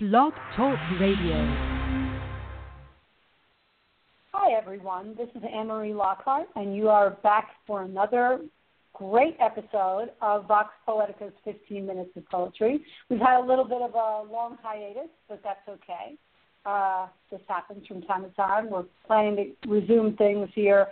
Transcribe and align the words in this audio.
Blog 0.00 0.32
Talk 0.54 0.78
Radio. 1.00 1.34
Hi, 4.32 4.52
everyone. 4.56 5.16
This 5.18 5.26
is 5.34 5.42
Annmarie 5.42 5.92
Lockhart, 5.92 6.46
and 6.54 6.76
you 6.76 6.88
are 6.88 7.18
back 7.24 7.48
for 7.66 7.82
another 7.82 8.38
great 8.92 9.36
episode 9.40 10.10
of 10.22 10.46
Vox 10.46 10.68
Poetica's 10.86 11.32
15 11.44 11.84
Minutes 11.84 12.10
of 12.14 12.28
Poetry. 12.28 12.80
We've 13.10 13.18
had 13.18 13.40
a 13.40 13.44
little 13.44 13.64
bit 13.64 13.82
of 13.82 13.94
a 13.94 14.32
long 14.32 14.56
hiatus, 14.62 15.10
but 15.28 15.40
that's 15.42 15.68
okay. 15.68 16.14
Uh, 16.64 17.08
this 17.32 17.40
happens 17.48 17.84
from 17.88 18.02
time 18.02 18.22
to 18.22 18.30
time. 18.36 18.70
We're 18.70 18.84
planning 19.04 19.56
to 19.64 19.68
resume 19.68 20.14
things 20.14 20.48
here 20.54 20.86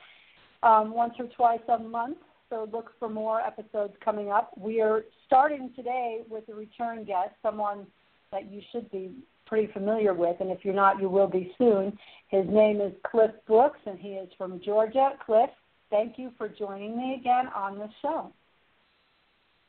um, 0.65 0.93
once 0.93 1.15
or 1.21 1.27
twice 1.27 1.61
a 1.69 1.79
month, 1.79 2.19
so 2.51 2.69
look 2.73 2.91
for 2.99 3.09
more 3.09 3.41
episodes 3.41 3.95
coming 4.05 4.33
up. 4.33 4.51
We 4.59 4.81
are 4.81 5.05
starting 5.29 5.71
today 5.77 6.23
with 6.29 6.49
a 6.49 6.55
return 6.55 7.05
guest, 7.05 7.31
someone 7.41 7.87
that 8.33 8.51
you 8.51 8.61
should 8.73 8.91
be 8.91 9.13
pretty 9.47 9.73
familiar 9.73 10.13
with, 10.13 10.37
and 10.41 10.51
if 10.51 10.65
you're 10.65 10.75
not, 10.75 11.01
you 11.01 11.09
will 11.09 11.29
be 11.29 11.53
soon. 11.57 11.97
His 12.29 12.45
name 12.49 12.81
is 12.81 12.93
Cliff 13.09 13.31
Brooks, 13.47 13.79
and 13.87 13.99
he 13.99 14.11
is 14.11 14.29
from 14.37 14.61
Georgia. 14.65 15.11
Cliff, 15.25 15.51
thank 15.91 16.19
you 16.19 16.33
for 16.37 16.49
joining 16.49 16.97
me 16.97 17.17
again 17.21 17.47
on 17.55 17.79
the 17.79 17.89
show. 18.03 18.33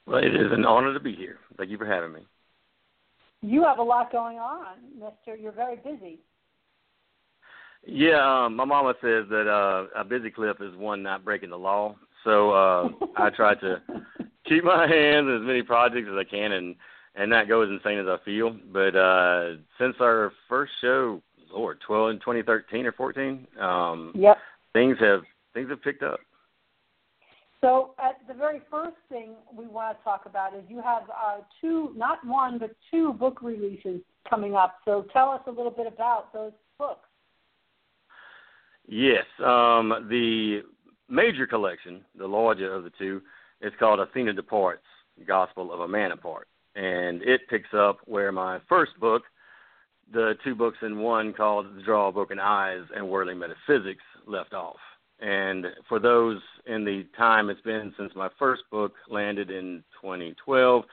Well, 0.05 0.23
it 0.23 0.35
is 0.35 0.51
an 0.51 0.65
honor 0.65 0.93
to 0.93 0.99
be 0.99 1.13
here. 1.13 1.37
Thank 1.57 1.69
you 1.69 1.77
for 1.77 1.85
having 1.85 2.13
me. 2.13 2.21
You 3.41 3.63
have 3.63 3.77
a 3.77 3.83
lot 3.83 4.11
going 4.11 4.37
on, 4.37 4.77
Mister. 4.95 5.35
You're 5.39 5.51
very 5.51 5.75
busy. 5.75 6.19
Yeah, 7.85 8.45
um, 8.45 8.55
my 8.55 8.65
mama 8.65 8.95
says 9.01 9.25
that 9.29 9.47
uh, 9.47 9.99
a 9.99 10.03
busy 10.03 10.31
Cliff 10.31 10.57
is 10.59 10.75
one 10.75 11.03
not 11.03 11.23
breaking 11.23 11.51
the 11.51 11.57
law. 11.57 11.95
So 12.23 12.51
uh, 12.51 12.89
I 13.15 13.29
try 13.29 13.55
to 13.55 13.81
keep 14.47 14.63
my 14.63 14.87
hands 14.87 15.27
in 15.27 15.39
as 15.41 15.47
many 15.47 15.61
projects 15.61 16.07
as 16.11 16.17
I 16.17 16.23
can 16.23 16.53
and 16.53 16.75
and 17.17 17.29
not 17.29 17.47
go 17.47 17.63
as 17.63 17.69
insane 17.69 17.97
as 17.97 18.05
I 18.07 18.17
feel. 18.23 18.55
But 18.71 18.95
uh 18.95 19.55
since 19.79 19.95
our 19.99 20.31
first 20.47 20.71
show, 20.81 21.21
Lord, 21.51 21.79
twelve 21.85 22.11
in 22.11 22.19
twenty 22.19 22.43
thirteen 22.43 22.85
or 22.85 22.91
fourteen, 22.93 23.47
um 23.59 24.13
yep. 24.15 24.37
things 24.73 24.97
have 24.99 25.21
things 25.53 25.69
have 25.69 25.81
picked 25.81 26.03
up. 26.03 26.19
So, 27.59 27.95
at 27.97 28.19
the 28.27 28.35
very 28.35 28.61
first 28.69 28.97
thing 29.09 29.31
we 29.51 29.65
want 29.65 29.97
to 29.97 30.03
talk 30.03 30.27
about 30.27 30.53
is 30.53 30.61
you 30.69 30.79
have 30.79 31.03
uh, 31.09 31.39
two, 31.59 31.91
not 31.95 32.19
one, 32.23 32.59
but 32.59 32.75
two 32.91 33.13
book 33.13 33.41
releases 33.41 33.99
coming 34.29 34.53
up. 34.53 34.75
So, 34.85 35.07
tell 35.11 35.29
us 35.31 35.41
a 35.47 35.49
little 35.49 35.71
bit 35.71 35.87
about 35.87 36.31
those 36.33 36.51
books. 36.77 37.07
Yes, 38.87 39.25
um, 39.43 40.07
the 40.07 40.61
major 41.09 41.47
collection, 41.47 42.05
the 42.15 42.27
larger 42.27 42.71
of 42.71 42.83
the 42.83 42.91
two, 42.91 43.23
is 43.61 43.73
called 43.79 43.99
Athena 43.99 44.33
Departs: 44.33 44.85
Gospel 45.25 45.73
of 45.73 45.79
a 45.79 45.87
Man 45.87 46.11
Apart 46.11 46.47
and 46.77 47.23
it 47.23 47.41
picks 47.49 47.73
up 47.73 47.97
where 48.05 48.31
my 48.31 48.59
first 48.69 48.91
book, 48.99 49.23
the 50.13 50.35
two 50.43 50.53
books 50.53 50.77
in 50.83 50.99
one 50.99 51.33
called 51.33 51.65
The 51.75 51.81
Draw 51.81 52.09
of 52.09 52.13
Broken 52.13 52.39
Eyes 52.39 52.83
and 52.95 53.09
Whirling 53.09 53.39
Metaphysics, 53.39 54.03
left 54.27 54.53
off. 54.53 54.77
And 55.19 55.65
for 55.89 55.99
those 55.99 56.39
in 56.67 56.85
the 56.85 57.05
time 57.17 57.49
it's 57.49 57.61
been 57.61 57.93
since 57.97 58.11
my 58.15 58.29
first 58.37 58.61
book 58.69 58.93
landed 59.09 59.49
in 59.49 59.83
2012 59.99 60.83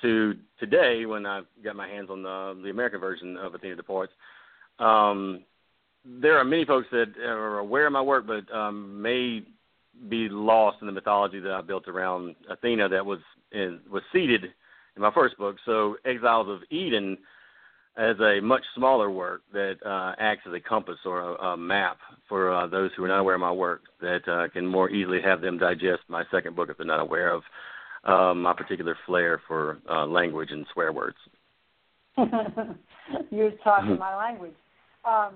to 0.00 0.34
today 0.58 1.04
when 1.04 1.26
I 1.26 1.42
got 1.62 1.76
my 1.76 1.86
hands 1.86 2.08
on 2.10 2.22
the, 2.22 2.58
the 2.62 2.70
American 2.70 3.00
version 3.00 3.36
of 3.36 3.54
Athena 3.54 3.76
Departs, 3.76 4.12
um, 4.78 5.44
there 6.04 6.38
are 6.38 6.44
many 6.44 6.64
folks 6.64 6.86
that 6.90 7.18
are 7.22 7.58
aware 7.58 7.86
of 7.86 7.92
my 7.92 8.00
work 8.00 8.26
but 8.26 8.50
um, 8.56 9.02
may 9.02 9.42
be 10.08 10.28
lost 10.30 10.78
in 10.80 10.86
the 10.86 10.92
mythology 10.92 11.40
that 11.40 11.52
I 11.52 11.60
built 11.60 11.86
around 11.86 12.36
Athena 12.48 12.88
that 12.88 13.04
was 13.04 13.18
in, 13.52 13.80
was 13.90 14.02
seated 14.10 14.52
in 14.98 15.02
my 15.02 15.12
first 15.14 15.38
book. 15.38 15.56
So 15.64 15.96
Exiles 16.04 16.48
of 16.48 16.60
Eden 16.70 17.16
as 17.96 18.16
a 18.20 18.40
much 18.40 18.62
smaller 18.76 19.10
work 19.10 19.42
that 19.52 19.76
uh, 19.84 20.14
acts 20.18 20.42
as 20.46 20.52
a 20.52 20.60
compass 20.60 20.98
or 21.04 21.20
a, 21.20 21.34
a 21.34 21.56
map 21.56 21.98
for 22.28 22.54
uh, 22.54 22.66
those 22.66 22.90
who 22.96 23.04
are 23.04 23.08
not 23.08 23.20
aware 23.20 23.34
of 23.34 23.40
my 23.40 23.50
work 23.50 23.82
that 24.00 24.28
uh, 24.28 24.48
can 24.52 24.66
more 24.66 24.90
easily 24.90 25.20
have 25.24 25.40
them 25.40 25.58
digest 25.58 26.02
my 26.08 26.22
second 26.30 26.54
book 26.54 26.68
if 26.68 26.76
they're 26.76 26.86
not 26.86 27.00
aware 27.00 27.32
of 27.32 27.42
um, 28.04 28.42
my 28.42 28.52
particular 28.52 28.96
flair 29.06 29.40
for 29.48 29.78
uh, 29.90 30.06
language 30.06 30.50
and 30.52 30.66
swear 30.72 30.92
words. 30.92 31.16
You're 33.30 33.52
talking 33.64 33.98
my 33.98 34.14
language. 34.14 34.54
Um, 35.04 35.34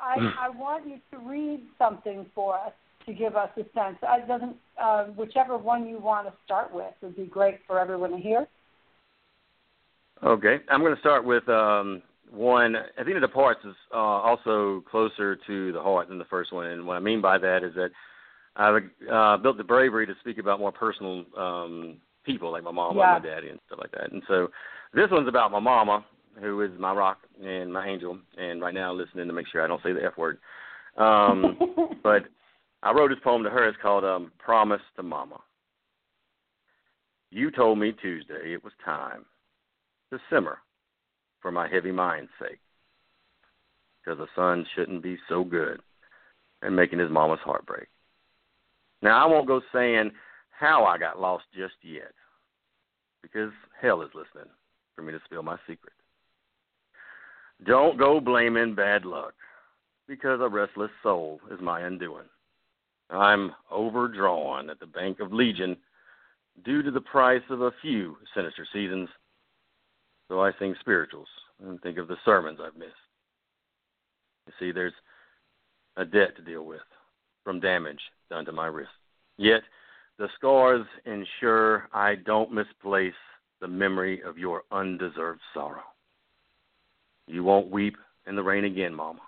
I, 0.00 0.16
I 0.46 0.48
want 0.50 0.86
you 0.86 0.98
to 1.12 1.18
read 1.18 1.62
something 1.78 2.26
for 2.34 2.58
us 2.58 2.72
to 3.06 3.12
give 3.12 3.36
us 3.36 3.50
a 3.56 3.62
sense. 3.74 3.96
I 4.06 4.20
doesn't, 4.26 4.56
uh, 4.80 5.04
whichever 5.04 5.56
one 5.58 5.86
you 5.86 5.98
want 5.98 6.26
to 6.26 6.32
start 6.44 6.72
with 6.72 6.92
would 7.02 7.16
be 7.16 7.24
great 7.24 7.58
for 7.66 7.78
everyone 7.78 8.12
to 8.12 8.18
hear. 8.18 8.46
Okay, 10.24 10.56
I'm 10.68 10.80
going 10.80 10.94
to 10.94 11.00
start 11.00 11.24
with 11.24 11.48
um, 11.48 12.02
one. 12.30 12.74
Athena 12.98 13.20
Departs 13.20 13.60
is 13.64 13.74
uh, 13.94 13.96
also 13.96 14.82
closer 14.90 15.36
to 15.46 15.72
the 15.72 15.80
heart 15.80 16.08
than 16.08 16.18
the 16.18 16.24
first 16.24 16.52
one, 16.52 16.66
and 16.66 16.86
what 16.86 16.96
I 16.96 17.00
mean 17.00 17.20
by 17.20 17.38
that 17.38 17.62
is 17.62 17.72
that 17.74 17.90
I've 18.56 18.82
uh, 19.10 19.36
built 19.36 19.58
the 19.58 19.64
bravery 19.64 20.06
to 20.06 20.14
speak 20.20 20.38
about 20.38 20.58
more 20.58 20.72
personal 20.72 21.24
um, 21.36 21.98
people, 22.24 22.50
like 22.50 22.64
my 22.64 22.72
mom 22.72 22.96
yeah. 22.96 23.14
and 23.14 23.24
my 23.24 23.30
daddy 23.30 23.48
and 23.50 23.60
stuff 23.66 23.78
like 23.80 23.92
that. 23.92 24.10
And 24.10 24.22
so 24.26 24.48
this 24.92 25.06
one's 25.12 25.28
about 25.28 25.52
my 25.52 25.60
mama, 25.60 26.04
who 26.40 26.62
is 26.62 26.70
my 26.80 26.92
rock 26.92 27.18
and 27.40 27.72
my 27.72 27.86
angel, 27.86 28.18
and 28.36 28.60
right 28.60 28.74
now 28.74 28.92
listening 28.92 29.28
to 29.28 29.32
make 29.32 29.46
sure 29.46 29.62
I 29.62 29.68
don't 29.68 29.82
say 29.84 29.92
the 29.92 30.04
F 30.04 30.18
word. 30.18 30.38
Um, 30.96 31.56
but 32.02 32.24
I 32.82 32.92
wrote 32.92 33.10
this 33.10 33.18
poem 33.22 33.44
to 33.44 33.50
her. 33.50 33.68
It's 33.68 33.78
called 33.80 34.04
um, 34.04 34.32
"Promise 34.40 34.82
to 34.96 35.04
Mama." 35.04 35.38
You 37.30 37.52
told 37.52 37.78
me 37.78 37.92
Tuesday 37.92 38.52
it 38.52 38.64
was 38.64 38.72
time 38.84 39.24
to 40.10 40.18
simmer 40.30 40.58
for 41.40 41.50
my 41.50 41.68
heavy 41.68 41.92
mind's 41.92 42.30
sake. 42.40 42.58
Because 44.04 44.20
a 44.20 44.26
son 44.34 44.66
shouldn't 44.74 45.02
be 45.02 45.18
so 45.28 45.44
good 45.44 45.80
and 46.62 46.74
making 46.74 46.98
his 46.98 47.10
mama's 47.10 47.40
heart 47.40 47.66
break. 47.66 47.88
Now, 49.02 49.22
I 49.22 49.26
won't 49.26 49.46
go 49.46 49.60
saying 49.72 50.10
how 50.50 50.84
I 50.84 50.98
got 50.98 51.20
lost 51.20 51.44
just 51.54 51.74
yet, 51.82 52.12
because 53.22 53.52
hell 53.80 54.02
is 54.02 54.08
listening 54.14 54.50
for 54.96 55.02
me 55.02 55.12
to 55.12 55.20
spill 55.24 55.42
my 55.42 55.56
secret. 55.68 55.92
Don't 57.64 57.98
go 57.98 58.20
blaming 58.20 58.74
bad 58.74 59.04
luck, 59.04 59.34
because 60.08 60.40
a 60.40 60.48
restless 60.48 60.90
soul 61.02 61.40
is 61.50 61.60
my 61.60 61.82
undoing. 61.82 62.28
I'm 63.10 63.52
overdrawn 63.70 64.68
at 64.70 64.80
the 64.80 64.86
Bank 64.86 65.20
of 65.20 65.32
Legion 65.32 65.76
due 66.64 66.82
to 66.82 66.90
the 66.90 67.00
price 67.00 67.42
of 67.50 67.62
a 67.62 67.72
few 67.80 68.16
sinister 68.34 68.66
seasons 68.72 69.08
so 70.28 70.42
I 70.42 70.52
sing 70.58 70.74
spirituals 70.80 71.28
and 71.62 71.80
think 71.80 71.98
of 71.98 72.08
the 72.08 72.16
sermons 72.24 72.58
I've 72.62 72.78
missed. 72.78 72.92
You 74.46 74.52
see, 74.58 74.72
there's 74.72 74.92
a 75.96 76.04
debt 76.04 76.36
to 76.36 76.42
deal 76.42 76.64
with 76.64 76.80
from 77.44 77.60
damage 77.60 78.00
done 78.30 78.44
to 78.44 78.52
my 78.52 78.66
wrist. 78.66 78.90
Yet 79.36 79.62
the 80.18 80.28
scars 80.36 80.86
ensure 81.06 81.88
I 81.92 82.16
don't 82.16 82.52
misplace 82.52 83.14
the 83.60 83.68
memory 83.68 84.22
of 84.22 84.38
your 84.38 84.62
undeserved 84.70 85.40
sorrow. 85.54 85.82
You 87.26 87.44
won't 87.44 87.70
weep 87.70 87.96
in 88.26 88.36
the 88.36 88.42
rain 88.42 88.64
again, 88.64 88.94
Mama, 88.94 89.20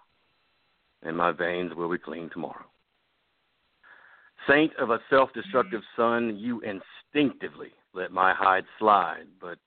and 1.03 1.17
my 1.17 1.33
veins 1.33 1.75
will 1.75 1.91
be 1.91 1.99
clean 1.99 2.31
tomorrow. 2.33 2.65
Saint 4.49 4.75
of 4.77 4.91
a 4.91 5.01
self 5.11 5.33
destructive 5.33 5.83
mm-hmm. 5.99 6.03
son, 6.31 6.37
you 6.39 6.63
instinctively 6.63 7.71
let 7.93 8.13
my 8.13 8.33
hide 8.33 8.65
slide, 8.79 9.27
but 9.41 9.59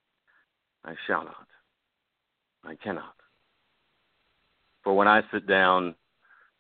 I 0.86 0.96
shall 1.08 1.24
not. 1.24 1.48
I 2.64 2.76
cannot. 2.76 3.16
For 4.84 4.96
when 4.96 5.08
I 5.08 5.22
sit 5.32 5.48
down 5.48 5.96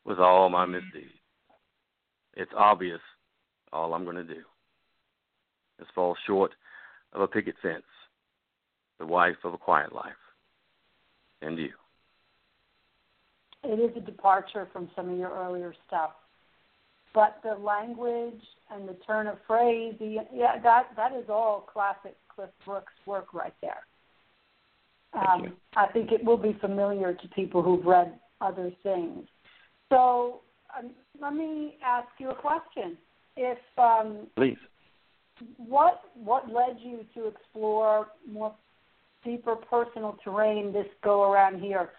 with 0.05 0.19
all 0.19 0.49
my 0.49 0.63
mm-hmm. 0.63 0.73
misdeeds, 0.73 1.13
it's 2.35 2.51
obvious 2.57 3.01
all 3.71 3.93
I'm 3.93 4.03
going 4.03 4.15
to 4.15 4.23
do 4.23 4.41
is 5.79 5.87
fall 5.93 6.15
short 6.25 6.51
of 7.13 7.21
a 7.21 7.27
picket 7.27 7.55
fence, 7.61 7.83
the 8.99 9.05
wife 9.05 9.35
of 9.43 9.53
a 9.53 9.57
quiet 9.57 9.93
life, 9.93 10.11
and 11.41 11.57
you. 11.57 11.71
It 13.63 13.79
is 13.79 13.95
a 13.95 14.01
departure 14.01 14.67
from 14.73 14.89
some 14.95 15.09
of 15.09 15.17
your 15.17 15.31
earlier 15.31 15.73
stuff, 15.87 16.11
but 17.13 17.39
the 17.43 17.55
language 17.55 18.41
and 18.71 18.87
the 18.87 18.97
turn 19.07 19.27
of 19.27 19.37
phrase, 19.47 19.95
the, 19.99 20.17
yeah, 20.33 20.59
that 20.61 20.87
that 20.95 21.13
is 21.13 21.25
all 21.29 21.67
classic 21.71 22.15
Cliff 22.33 22.49
Brooks 22.65 22.93
work 23.05 23.33
right 23.33 23.53
there. 23.61 23.85
Um, 25.13 25.53
I 25.75 25.87
think 25.87 26.11
it 26.11 26.23
will 26.23 26.37
be 26.37 26.57
familiar 26.59 27.13
to 27.13 27.27
people 27.29 27.61
who've 27.61 27.85
read 27.85 28.13
other 28.41 28.71
things. 28.81 29.27
So 29.89 30.41
um, 30.77 30.91
let 31.21 31.33
me 31.33 31.77
ask 31.85 32.07
you 32.17 32.31
a 32.31 32.35
question. 32.35 32.97
If 33.37 33.57
um, 33.77 34.27
please, 34.35 34.57
what 35.57 36.01
what 36.15 36.47
led 36.51 36.77
you 36.79 37.05
to 37.15 37.27
explore 37.27 38.07
more 38.29 38.53
deeper 39.23 39.55
personal 39.55 40.17
terrain 40.23 40.73
this 40.73 40.87
go 41.03 41.31
around 41.31 41.61
here? 41.61 41.89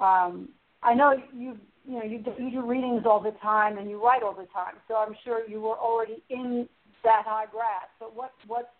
Um, 0.00 0.48
I 0.82 0.94
know 0.94 1.14
you 1.32 1.56
you 1.84 1.98
know 1.98 2.04
you 2.04 2.18
do, 2.18 2.32
you 2.38 2.50
do 2.50 2.66
readings 2.66 3.02
all 3.06 3.20
the 3.20 3.34
time 3.42 3.78
and 3.78 3.88
you 3.88 4.02
write 4.04 4.22
all 4.22 4.34
the 4.34 4.46
time, 4.52 4.74
so 4.88 4.96
I'm 4.96 5.16
sure 5.24 5.48
you 5.48 5.60
were 5.60 5.76
already 5.76 6.22
in 6.30 6.68
that 7.04 7.24
high 7.26 7.46
grass. 7.50 7.88
But 7.98 8.14
what 8.14 8.32
what 8.46 8.72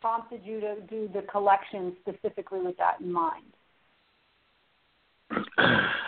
prompted 0.00 0.40
you 0.44 0.60
to 0.60 0.76
do 0.88 1.08
the 1.12 1.22
collection 1.22 1.96
specifically 2.00 2.60
with 2.60 2.76
that 2.76 3.00
in 3.00 3.12
mind? 3.12 3.44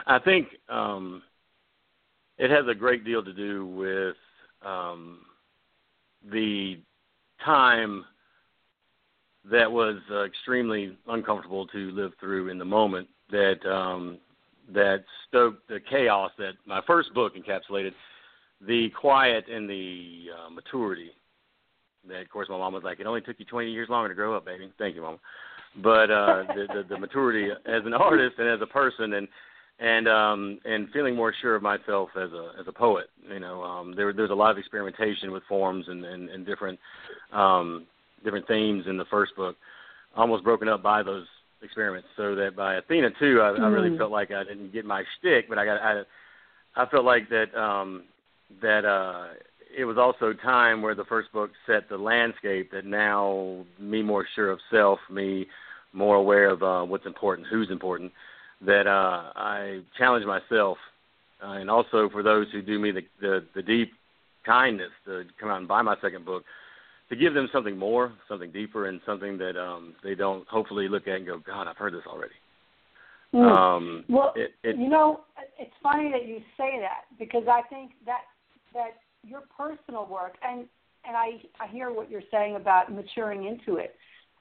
I 0.06 0.18
think 0.24 0.48
um, 0.68 1.22
it 2.38 2.50
has 2.50 2.66
a 2.68 2.74
great 2.74 3.04
deal 3.04 3.22
to 3.22 3.32
do 3.32 3.66
with 3.66 4.16
um, 4.64 5.20
the 6.30 6.78
time 7.44 8.04
that 9.50 9.70
was 9.70 9.96
uh, 10.10 10.24
extremely 10.24 10.96
uncomfortable 11.08 11.66
to 11.68 11.90
live 11.92 12.12
through 12.20 12.48
in 12.48 12.58
the 12.58 12.64
moment 12.64 13.08
that 13.30 13.64
um, 13.66 14.18
that 14.72 15.04
stoked 15.28 15.66
the 15.68 15.80
chaos 15.88 16.30
that 16.38 16.52
my 16.66 16.80
first 16.86 17.12
book 17.14 17.32
encapsulated 17.36 17.92
the 18.66 18.90
quiet 18.90 19.48
and 19.48 19.68
the 19.68 20.26
uh, 20.36 20.50
maturity 20.50 21.10
that 22.08 22.20
of 22.20 22.28
course 22.30 22.48
my 22.48 22.56
mom 22.56 22.72
was 22.72 22.84
like 22.84 23.00
it 23.00 23.06
only 23.06 23.20
took 23.20 23.36
you 23.38 23.44
20 23.44 23.70
years 23.70 23.88
longer 23.88 24.08
to 24.08 24.14
grow 24.14 24.36
up 24.36 24.44
baby 24.44 24.70
thank 24.78 24.94
you 24.94 25.02
mom 25.02 25.18
but 25.82 26.10
uh 26.10 26.42
the, 26.54 26.66
the 26.68 26.84
the 26.90 26.98
maturity 26.98 27.50
as 27.66 27.82
an 27.84 27.94
artist 27.94 28.36
and 28.38 28.48
as 28.48 28.60
a 28.62 28.66
person 28.66 29.14
and 29.14 29.28
and 29.80 30.08
um 30.08 30.58
and 30.64 30.88
feeling 30.92 31.16
more 31.16 31.34
sure 31.40 31.54
of 31.54 31.62
myself 31.62 32.10
as 32.16 32.30
a 32.32 32.52
as 32.60 32.66
a 32.68 32.72
poet 32.72 33.06
you 33.30 33.40
know 33.40 33.62
um 33.62 33.94
there 33.96 34.12
there's 34.12 34.30
a 34.30 34.34
lot 34.34 34.50
of 34.50 34.58
experimentation 34.58 35.32
with 35.32 35.42
forms 35.48 35.86
and 35.88 36.04
and, 36.04 36.28
and 36.28 36.46
different 36.46 36.78
um 37.32 37.86
different 38.24 38.46
themes 38.46 38.84
in 38.86 38.96
the 38.96 39.06
first 39.06 39.34
book 39.36 39.56
almost 40.16 40.44
broken 40.44 40.68
up 40.68 40.82
by 40.82 41.02
those 41.02 41.26
experiments 41.62 42.08
so 42.16 42.34
that 42.34 42.56
by 42.56 42.76
Athena 42.76 43.10
two 43.18 43.40
I, 43.42 43.58
mm. 43.58 43.60
I 43.60 43.68
really 43.68 43.90
mm. 43.90 43.98
felt 43.98 44.10
like 44.10 44.30
I 44.30 44.44
didn't 44.44 44.72
get 44.72 44.84
my 44.84 45.02
shtick 45.18 45.48
but 45.48 45.58
I 45.58 45.64
got 45.64 45.80
I 45.80 46.02
I 46.76 46.86
felt 46.86 47.04
like 47.04 47.28
that 47.30 47.54
um 47.58 48.04
that 48.62 48.84
uh 48.84 49.34
it 49.76 49.84
was 49.84 49.96
also 49.98 50.32
time 50.32 50.82
where 50.82 50.94
the 50.94 51.04
first 51.04 51.32
book 51.32 51.50
set 51.66 51.88
the 51.88 51.96
landscape 51.96 52.70
that 52.72 52.84
now 52.84 53.64
me 53.78 54.02
more 54.02 54.26
sure 54.34 54.50
of 54.50 54.58
self, 54.70 54.98
me 55.10 55.46
more 55.92 56.16
aware 56.16 56.50
of 56.50 56.62
uh, 56.62 56.82
what's 56.82 57.06
important, 57.06 57.46
who's 57.50 57.70
important, 57.70 58.12
that 58.64 58.86
uh, 58.86 59.32
I 59.36 59.80
challenge 59.98 60.26
myself, 60.26 60.78
uh, 61.42 61.52
and 61.52 61.70
also 61.70 62.08
for 62.10 62.22
those 62.22 62.46
who 62.52 62.62
do 62.62 62.78
me 62.78 62.90
the, 62.90 63.02
the 63.20 63.44
the 63.54 63.62
deep 63.62 63.92
kindness 64.44 64.90
to 65.04 65.24
come 65.38 65.50
out 65.50 65.58
and 65.58 65.68
buy 65.68 65.82
my 65.82 65.96
second 66.02 66.24
book, 66.24 66.44
to 67.08 67.16
give 67.16 67.34
them 67.34 67.48
something 67.52 67.76
more, 67.76 68.12
something 68.28 68.50
deeper, 68.52 68.88
and 68.88 69.00
something 69.04 69.38
that 69.38 69.56
um, 69.56 69.94
they 70.04 70.14
don't 70.14 70.46
hopefully 70.48 70.88
look 70.88 71.08
at 71.08 71.16
and 71.16 71.26
go, 71.26 71.40
God, 71.44 71.66
I've 71.66 71.76
heard 71.76 71.94
this 71.94 72.06
already. 72.06 72.34
Mm. 73.34 73.56
Um, 73.56 74.04
well, 74.08 74.32
it, 74.36 74.52
it, 74.64 74.76
you 74.76 74.88
know, 74.88 75.20
it's 75.58 75.70
funny 75.82 76.10
that 76.10 76.26
you 76.26 76.38
say 76.56 76.80
that 76.80 77.04
because 77.18 77.44
I 77.48 77.62
think 77.68 77.92
that 78.06 78.22
that 78.74 78.96
your 79.22 79.42
personal 79.56 80.06
work, 80.06 80.36
and 80.42 80.66
and 81.04 81.16
I 81.16 81.40
I 81.58 81.66
hear 81.68 81.90
what 81.92 82.10
you're 82.10 82.22
saying 82.30 82.56
about 82.56 82.92
maturing 82.92 83.44
into 83.44 83.78
it. 83.78 83.96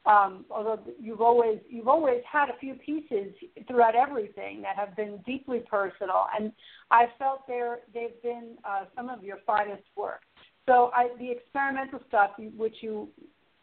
Um, 0.06 0.46
although 0.50 0.80
you've 1.00 1.22
always 1.22 1.60
you've 1.70 1.88
always 1.88 2.22
had 2.32 2.50
a 2.50 2.58
few 2.60 2.76
pieces 2.76 3.34
throughout 3.68 3.96
everything 3.96 4.62
that 4.62 4.76
have 4.76 4.96
been 4.96 5.20
deeply 5.26 5.62
personal, 5.70 6.28
and 6.38 6.52
I 6.90 7.08
felt 7.18 7.46
there 7.48 7.80
they've 7.94 8.22
been 8.24 8.56
uh, 8.64 8.86
some 8.96 9.10
of 9.10 9.24
your 9.24 9.38
finest 9.46 9.84
work. 9.96 10.22
So 10.68 10.92
I, 10.94 11.10
the 11.20 11.32
experimental 11.32 12.00
stuff, 12.08 12.32
which 12.56 12.78
you 12.82 13.10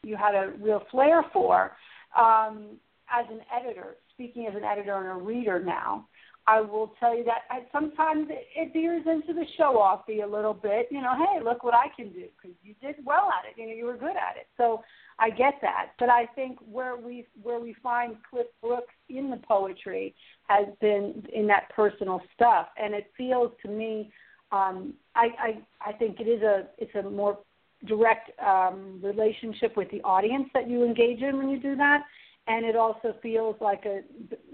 you 0.02 0.16
had 0.16 0.34
a 0.34 0.52
real 0.60 0.82
flair 0.90 1.24
for, 1.32 1.72
um, 2.16 2.76
as 3.10 3.24
an 3.30 3.40
editor, 3.54 3.96
speaking 4.12 4.46
as 4.46 4.54
an 4.54 4.64
editor 4.64 4.96
and 4.96 5.20
a 5.20 5.24
reader 5.24 5.58
now, 5.58 6.06
I 6.48 6.60
will 6.60 6.92
tell 7.00 7.16
you 7.16 7.24
that 7.24 7.42
I, 7.50 7.62
sometimes 7.72 8.28
it, 8.30 8.72
veers 8.72 9.04
into 9.06 9.32
the 9.32 9.44
show 9.56 9.76
offy 9.76 10.22
a 10.22 10.26
little 10.26 10.54
bit. 10.54 10.86
You 10.90 11.00
know, 11.00 11.14
hey, 11.16 11.42
look 11.42 11.64
what 11.64 11.74
I 11.74 11.86
can 11.96 12.12
do 12.12 12.24
because 12.36 12.56
you 12.62 12.74
did 12.80 12.96
well 13.04 13.28
at 13.30 13.48
it. 13.50 13.60
You 13.60 13.66
know, 13.66 13.74
you 13.74 13.84
were 13.84 13.96
good 13.96 14.16
at 14.16 14.36
it. 14.36 14.46
So 14.56 14.82
I 15.18 15.30
get 15.30 15.54
that. 15.62 15.92
But 15.98 16.08
I 16.08 16.26
think 16.34 16.58
where 16.70 16.96
we 16.96 17.26
where 17.42 17.58
we 17.58 17.74
find 17.82 18.16
Cliff 18.30 18.46
Brooks 18.62 18.94
in 19.08 19.30
the 19.30 19.38
poetry 19.38 20.14
has 20.48 20.66
been 20.80 21.26
in 21.34 21.46
that 21.48 21.68
personal 21.74 22.20
stuff, 22.34 22.68
and 22.80 22.94
it 22.94 23.10
feels 23.16 23.50
to 23.62 23.68
me. 23.68 24.12
Um, 24.52 24.94
I, 25.16 25.28
I 25.40 25.90
I 25.90 25.92
think 25.92 26.20
it 26.20 26.28
is 26.28 26.42
a 26.42 26.68
it's 26.78 26.94
a 26.94 27.02
more 27.02 27.38
direct 27.86 28.30
um, 28.40 29.00
relationship 29.02 29.76
with 29.76 29.90
the 29.90 30.00
audience 30.02 30.48
that 30.54 30.68
you 30.68 30.84
engage 30.84 31.22
in 31.22 31.36
when 31.36 31.48
you 31.48 31.58
do 31.60 31.76
that 31.76 32.02
and 32.46 32.64
it 32.64 32.76
also 32.76 33.14
feels 33.22 33.56
like 33.60 33.84
a, 33.86 34.02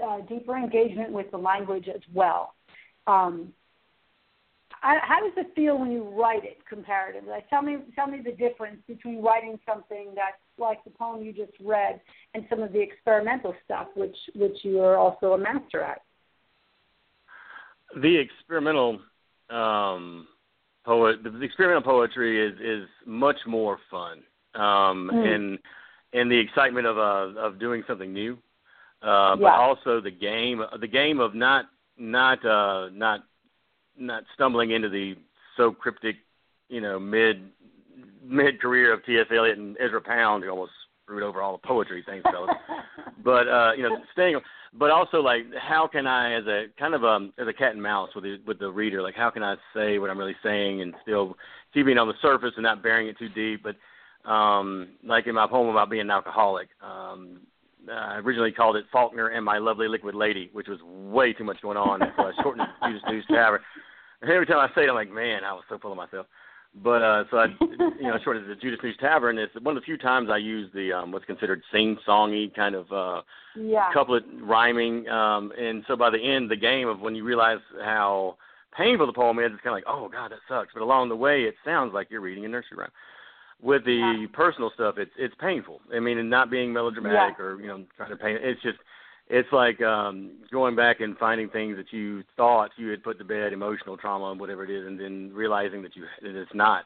a 0.03 0.23
deeper 0.29 0.57
engagement 0.57 1.13
with 1.13 1.31
the 1.31 1.37
language 1.37 1.89
as 1.89 2.01
well. 2.13 2.55
Um, 3.07 3.53
I, 4.83 4.97
how 5.03 5.21
does 5.21 5.33
it 5.37 5.53
feel 5.55 5.79
when 5.79 5.93
you 5.93 6.03
write 6.03 6.45
it 6.45 6.59
comparatively? 6.69 7.31
Like, 7.31 7.49
tell 7.49 7.63
me, 7.63 7.79
tell 7.95 8.09
me 8.09 8.21
the 8.25 8.33
difference 8.33 8.79
between 8.89 9.23
writing 9.23 9.59
something 9.67 10.13
that's 10.15 10.37
like 10.59 10.83
the 10.85 10.91
poem 10.91 11.23
you 11.23 11.33
just 11.33 11.53
read 11.63 12.01
and 12.35 12.45
some 12.51 12.63
of 12.63 12.73
the 12.73 12.81
experimental 12.81 13.55
stuff, 13.65 13.89
which 13.95 14.17
which 14.35 14.57
you 14.63 14.81
are 14.81 14.97
also 14.97 15.35
a 15.35 15.39
master 15.39 15.83
at. 15.83 16.03
The 18.01 18.17
experimental 18.17 19.01
um, 19.51 20.27
poet, 20.85 21.23
the 21.23 21.43
experimental 21.43 21.83
poetry 21.83 22.45
is 22.45 22.59
is 22.59 22.89
much 23.07 23.39
more 23.47 23.79
fun, 23.91 24.23
um, 24.55 25.11
mm. 25.13 25.35
and 25.35 25.59
and 26.13 26.31
the 26.31 26.39
excitement 26.39 26.87
of 26.87 26.99
uh, 26.99 27.39
of 27.41 27.59
doing 27.59 27.83
something 27.87 28.13
new, 28.13 28.39
uh, 29.03 29.37
but 29.37 29.53
also 29.53 30.01
the 30.01 30.11
game 30.11 30.63
the 30.81 30.87
game 30.87 31.21
of 31.21 31.35
not 31.35 31.67
not 31.99 32.45
uh, 32.45 32.89
not 32.93 33.21
not 33.99 34.25
stumbling 34.35 34.71
into 34.71 34.89
the 34.89 35.15
so 35.57 35.71
cryptic, 35.71 36.17
you 36.69 36.81
know, 36.81 36.99
mid 36.99 37.43
mid 38.23 38.61
career 38.61 38.93
of 38.93 39.05
T. 39.05 39.19
S. 39.19 39.27
Eliot 39.31 39.59
and 39.59 39.77
Ezra 39.81 40.01
Pound, 40.01 40.45
who 40.45 40.51
almost 40.51 40.73
screwed 41.05 41.23
over 41.23 41.43
all 41.43 41.53
the 41.53 41.67
poetry. 41.67 42.03
Thanks, 42.07 42.29
fellas. 42.31 42.51
but 43.25 43.49
uh, 43.49 43.73
you 43.77 43.83
know, 43.83 43.97
staying. 44.13 44.41
But 44.75 44.91
also, 44.91 45.21
like, 45.21 45.43
how 45.61 45.87
can 45.87 46.07
I, 46.07 46.33
as 46.33 46.47
a 46.47 46.65
kind 46.79 46.95
of 46.95 47.05
um, 47.05 47.35
as 47.39 47.47
a 47.47 47.53
cat 47.53 47.73
and 47.73 47.83
mouse 47.83 48.09
with 48.15 48.25
the 48.25 48.39
with 48.47 48.59
the 48.59 48.71
reader, 48.71 49.03
like, 49.03 49.15
how 49.15 49.29
can 49.31 49.43
I 49.43 49.57
say 49.75 49.99
what 49.99 50.09
I'm 50.09 50.19
really 50.19 50.37
saying 50.43 50.81
and 50.81 50.95
still 51.03 51.37
keeping 51.75 51.99
on 51.99 52.09
the 52.09 52.15
surface 52.23 52.53
and 52.57 52.63
not 52.63 52.83
burying 52.83 53.09
it 53.09 53.19
too 53.19 53.29
deep, 53.29 53.63
but 53.63 53.77
um, 54.25 54.89
like 55.05 55.27
in 55.27 55.35
my 55.35 55.47
poem 55.47 55.69
about 55.69 55.91
being 55.91 56.03
an 56.03 56.11
alcoholic. 56.11 56.69
Um, 56.83 57.41
I 57.91 58.17
originally 58.19 58.53
called 58.53 58.77
it 58.77 58.85
Faulkner 58.93 59.29
and 59.29 59.45
My 59.45 59.59
Lovely 59.59 59.89
Liquid 59.89 60.15
Lady, 60.15 60.51
which 60.53 60.69
was 60.69 60.79
way 60.83 61.33
too 61.33 61.45
much 61.45 61.61
going 61.63 61.77
on, 61.77 62.01
so 62.17 62.23
I 62.27 62.43
shortened 62.43 62.69
it 62.69 62.85
to 62.85 62.93
Judas 62.93 63.03
News 63.09 63.25
Tavern. 63.29 63.61
And 64.21 64.31
every 64.31 64.47
time 64.47 64.59
I 64.59 64.73
say 64.75 64.85
it, 64.85 64.89
I'm 64.89 64.95
like, 64.95 65.11
man, 65.11 65.43
I 65.45 65.53
was 65.53 65.65
so 65.69 65.79
full 65.79 65.91
of 65.91 65.97
myself. 65.97 66.27
But 66.83 67.03
uh, 67.03 67.25
so 67.31 67.37
I, 67.39 67.47
you 68.01 68.09
know, 68.09 68.17
shortened 68.25 68.49
it 68.49 68.55
to 68.55 68.61
Judas 68.61 68.79
News 68.83 68.97
Tavern. 68.99 69.37
It's 69.37 69.53
one 69.61 69.77
of 69.77 69.83
the 69.83 69.85
few 69.85 69.99
times 69.99 70.29
I 70.31 70.39
use 70.39 70.71
the 70.73 70.93
um, 70.93 71.13
what's 71.13 71.27
considered 71.27 71.61
sing-songy 71.71 72.55
kind 72.55 72.75
of 72.75 72.91
uh, 72.91 73.23
yeah. 73.57 73.91
couplet 73.93 74.25
rhyming. 74.41 75.07
Um, 75.09 75.53
and 75.59 75.85
so 75.87 75.97
by 75.97 76.09
the 76.09 76.19
end, 76.19 76.51
the 76.51 76.57
game 76.57 76.89
of 76.89 77.01
when 77.01 77.15
you 77.15 77.25
realize 77.25 77.59
how 77.85 78.37
painful 78.79 79.07
the 79.07 79.13
poem 79.13 79.39
is, 79.39 79.51
it's 79.53 79.63
kind 79.63 79.77
of 79.77 79.77
like, 79.77 79.85
oh 79.87 80.09
god, 80.09 80.31
that 80.31 80.39
sucks. 80.49 80.73
But 80.73 80.83
along 80.83 81.11
the 81.11 81.17
way, 81.17 81.43
it 81.43 81.57
sounds 81.63 81.93
like 81.93 82.07
you're 82.11 82.23
reading 82.23 82.47
a 82.47 82.49
nursery 82.49 82.79
rhyme 82.79 82.91
with 83.61 83.85
the 83.85 83.93
yeah. 83.93 84.27
personal 84.33 84.71
stuff, 84.75 84.97
it's 84.99 85.11
it's 85.19 85.35
painful. 85.41 85.81
I 85.95 86.01
mean, 86.01 86.19
and 86.19 86.31
not 86.31 86.51
being 86.51 86.73
melodramatic 86.73 87.37
yeah. 87.39 87.45
or 87.45 87.61
you 87.61 87.69
know 87.69 87.85
trying 87.97 88.11
to 88.11 88.17
paint. 88.17 88.41
It's 88.43 88.63
just 88.63 88.79
it's 89.29 89.49
like 89.53 89.81
um 89.83 90.33
going 90.51 90.75
back 90.75 91.01
and 91.01 91.17
finding 91.19 91.49
things 91.49 91.77
that 91.77 91.93
you 91.93 92.23
thought 92.37 92.71
you 92.77 92.89
had 92.89 93.03
put 93.03 93.19
to 93.19 93.25
bed, 93.25 93.53
emotional 93.53 93.97
trauma 93.97 94.31
and 94.31 94.41
whatever 94.41 94.65
it 94.65 94.71
is, 94.71 94.87
and 94.87 94.99
then 94.99 95.31
realizing 95.35 95.83
that 95.83 95.95
you 95.97 96.05
that 96.23 96.41
it's 96.41 96.55
not 96.55 96.85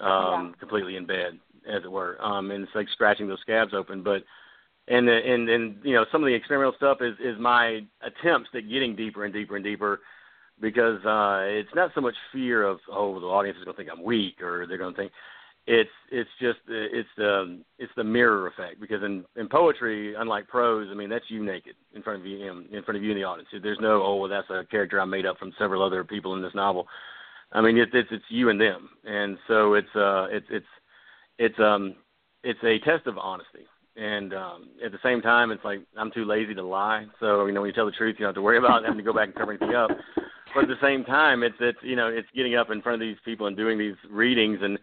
um 0.00 0.48
yeah. 0.48 0.50
completely 0.60 0.96
in 0.96 1.06
bed, 1.06 1.38
as 1.68 1.82
it 1.84 1.90
were. 1.90 2.16
Um, 2.22 2.50
and 2.50 2.64
it's 2.64 2.74
like 2.74 2.88
scratching 2.92 3.28
those 3.28 3.40
scabs 3.40 3.74
open, 3.74 4.02
but. 4.02 4.22
And 4.88 5.08
the, 5.08 5.14
and 5.14 5.48
and 5.48 5.78
you 5.82 5.94
know 5.94 6.06
some 6.12 6.22
of 6.22 6.28
the 6.28 6.34
experimental 6.34 6.76
stuff 6.76 6.98
is 7.00 7.16
is 7.18 7.36
my 7.40 7.80
attempts 8.02 8.50
at 8.54 8.68
getting 8.70 8.94
deeper 8.94 9.24
and 9.24 9.34
deeper 9.34 9.56
and 9.56 9.64
deeper, 9.64 9.98
because 10.60 11.04
uh, 11.04 11.40
it's 11.42 11.74
not 11.74 11.90
so 11.92 12.00
much 12.00 12.14
fear 12.32 12.62
of 12.62 12.78
oh 12.88 13.18
the 13.18 13.26
audience 13.26 13.58
is 13.58 13.64
going 13.64 13.76
to 13.76 13.82
think 13.82 13.90
I'm 13.92 14.04
weak 14.04 14.40
or 14.40 14.64
they're 14.64 14.78
going 14.78 14.94
to 14.94 14.96
think 14.96 15.10
it's 15.66 15.90
it's 16.12 16.30
just 16.40 16.58
it's 16.68 17.08
the 17.16 17.58
it's 17.78 17.92
the 17.96 18.04
mirror 18.04 18.46
effect 18.46 18.80
because 18.80 19.02
in 19.02 19.24
in 19.36 19.48
poetry 19.48 20.14
unlike 20.14 20.46
prose 20.46 20.88
i 20.92 20.94
mean 20.94 21.10
that's 21.10 21.24
you 21.28 21.44
naked 21.44 21.74
in 21.94 22.02
front 22.02 22.20
of 22.20 22.26
you 22.26 22.38
in 22.46 22.82
front 22.84 22.96
of 22.96 23.02
you 23.02 23.10
in 23.10 23.16
the 23.16 23.24
audience. 23.24 23.48
There's 23.62 23.80
no 23.80 24.02
oh 24.02 24.16
well 24.16 24.28
that's 24.28 24.48
a 24.50 24.64
character 24.70 25.00
i 25.00 25.04
made 25.04 25.26
up 25.26 25.38
from 25.38 25.52
several 25.58 25.82
other 25.82 26.04
people 26.04 26.34
in 26.34 26.42
this 26.42 26.54
novel. 26.54 26.86
I 27.52 27.60
mean 27.60 27.78
it's 27.78 27.90
it's 27.94 28.08
it's 28.12 28.24
you 28.28 28.48
and 28.48 28.60
them. 28.60 28.90
And 29.04 29.38
so 29.48 29.74
it's 29.74 29.94
uh 29.96 30.28
it's 30.30 30.46
it's 30.50 30.66
it's 31.38 31.58
um 31.58 31.96
it's 32.44 32.62
a 32.62 32.78
test 32.78 33.08
of 33.08 33.18
honesty. 33.18 33.66
And 33.96 34.34
um 34.34 34.68
at 34.84 34.92
the 34.92 34.98
same 35.02 35.20
time 35.20 35.50
it's 35.50 35.64
like 35.64 35.80
i'm 35.98 36.12
too 36.12 36.24
lazy 36.24 36.54
to 36.54 36.62
lie. 36.62 37.06
So 37.18 37.46
you 37.46 37.52
know 37.52 37.62
when 37.62 37.68
you 37.68 37.74
tell 37.74 37.86
the 37.86 37.92
truth 37.92 38.16
you 38.20 38.24
don't 38.24 38.28
have 38.28 38.34
to 38.36 38.42
worry 38.42 38.58
about 38.64 38.84
having 38.84 38.98
to 38.98 39.04
go 39.04 39.12
back 39.12 39.26
and 39.26 39.34
cover 39.34 39.50
anything 39.50 39.74
up. 39.74 39.90
But 40.54 40.62
at 40.62 40.68
the 40.68 40.80
same 40.80 41.02
time 41.02 41.42
it's 41.42 41.56
it's 41.58 41.78
you 41.82 41.96
know 41.96 42.06
it's 42.06 42.28
getting 42.36 42.54
up 42.54 42.70
in 42.70 42.82
front 42.82 42.94
of 42.94 43.00
these 43.00 43.18
people 43.24 43.48
and 43.48 43.56
doing 43.56 43.78
these 43.78 43.96
readings. 44.08 44.60
And 44.62 44.78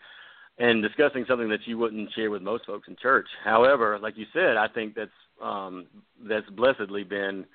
and 0.59 0.83
discussing 0.83 1.25
something 1.27 1.49
that 1.49 1.65
you 1.65 1.77
wouldn't 1.77 2.11
share 2.13 2.29
with 2.29 2.41
most 2.41 2.65
folks 2.65 2.87
in 2.87 2.95
church. 3.01 3.27
However, 3.43 3.97
like 3.99 4.17
you 4.17 4.25
said, 4.33 4.57
I 4.57 4.67
think 4.67 4.95
that's 4.95 5.09
um, 5.41 5.87
that's 6.27 6.49
blessedly 6.51 7.03
been 7.03 7.45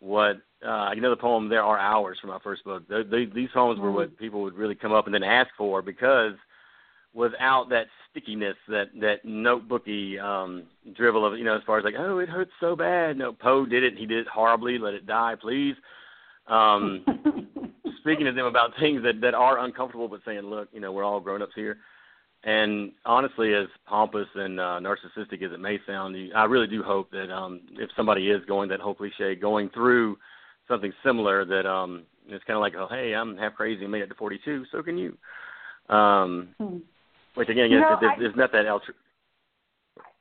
what 0.00 0.40
uh, 0.66 0.90
you 0.94 1.00
know 1.00 1.10
the 1.10 1.16
poem 1.16 1.48
"There 1.48 1.62
Are 1.62 1.78
Hours" 1.78 2.18
from 2.20 2.30
my 2.30 2.40
first 2.42 2.64
book. 2.64 2.82
They, 2.88 3.02
they, 3.04 3.24
these 3.26 3.50
poems 3.54 3.78
were 3.78 3.92
what 3.92 4.08
mm-hmm. 4.08 4.16
people 4.16 4.42
would 4.42 4.54
really 4.54 4.74
come 4.74 4.92
up 4.92 5.06
and 5.06 5.14
then 5.14 5.22
ask 5.22 5.50
for 5.56 5.82
because 5.82 6.34
without 7.14 7.68
that 7.70 7.86
stickiness, 8.10 8.56
that 8.68 8.86
that 9.00 9.24
notebooky 9.24 10.20
um, 10.20 10.64
drivel 10.96 11.24
of 11.24 11.38
you 11.38 11.44
know 11.44 11.56
as 11.56 11.62
far 11.64 11.78
as 11.78 11.84
like 11.84 11.94
oh 11.96 12.18
it 12.18 12.28
hurts 12.28 12.52
so 12.60 12.74
bad. 12.74 13.16
No, 13.16 13.32
Poe 13.32 13.66
did 13.66 13.84
it. 13.84 13.96
He 13.96 14.06
did 14.06 14.18
it 14.18 14.28
horribly. 14.28 14.78
Let 14.78 14.94
it 14.94 15.06
die, 15.06 15.36
please. 15.40 15.76
um, 16.48 17.04
speaking 18.00 18.26
to 18.26 18.32
them 18.32 18.46
about 18.46 18.72
things 18.80 19.02
that 19.04 19.20
that 19.20 19.34
are 19.34 19.60
uncomfortable, 19.60 20.08
but 20.08 20.20
saying, 20.24 20.42
look, 20.42 20.68
you 20.72 20.80
know, 20.80 20.90
we're 20.90 21.04
all 21.04 21.20
grown 21.20 21.42
ups 21.42 21.52
here. 21.54 21.78
And 22.44 22.92
honestly, 23.04 23.54
as 23.54 23.68
pompous 23.86 24.26
and 24.34 24.58
uh, 24.58 24.80
narcissistic 24.82 25.42
as 25.44 25.52
it 25.52 25.60
may 25.60 25.78
sound, 25.86 26.16
I 26.34 26.44
really 26.44 26.66
do 26.66 26.82
hope 26.82 27.10
that 27.12 27.32
um, 27.32 27.60
if 27.72 27.88
somebody 27.96 28.30
is 28.30 28.44
going 28.46 28.68
that 28.70 28.80
whole 28.80 28.94
cliche, 28.94 29.36
going 29.36 29.70
through 29.70 30.18
something 30.66 30.92
similar, 31.04 31.44
that 31.44 31.66
um, 31.66 32.02
it's 32.26 32.44
kind 32.44 32.56
of 32.56 32.60
like, 32.60 32.74
oh, 32.76 32.88
hey, 32.90 33.14
I'm 33.14 33.36
half 33.36 33.54
crazy 33.54 33.86
made 33.86 34.02
it 34.02 34.08
to 34.08 34.14
42, 34.14 34.64
so 34.72 34.82
can 34.82 34.98
you. 34.98 35.16
Um, 35.94 36.48
hmm. 36.58 36.78
Which 37.34 37.48
again, 37.48 37.70
you 37.70 37.80
know, 37.80 37.96
it's, 38.00 38.20
it's, 38.20 38.36
not 38.36 38.52
that 38.52 38.66
altru- 38.66 38.94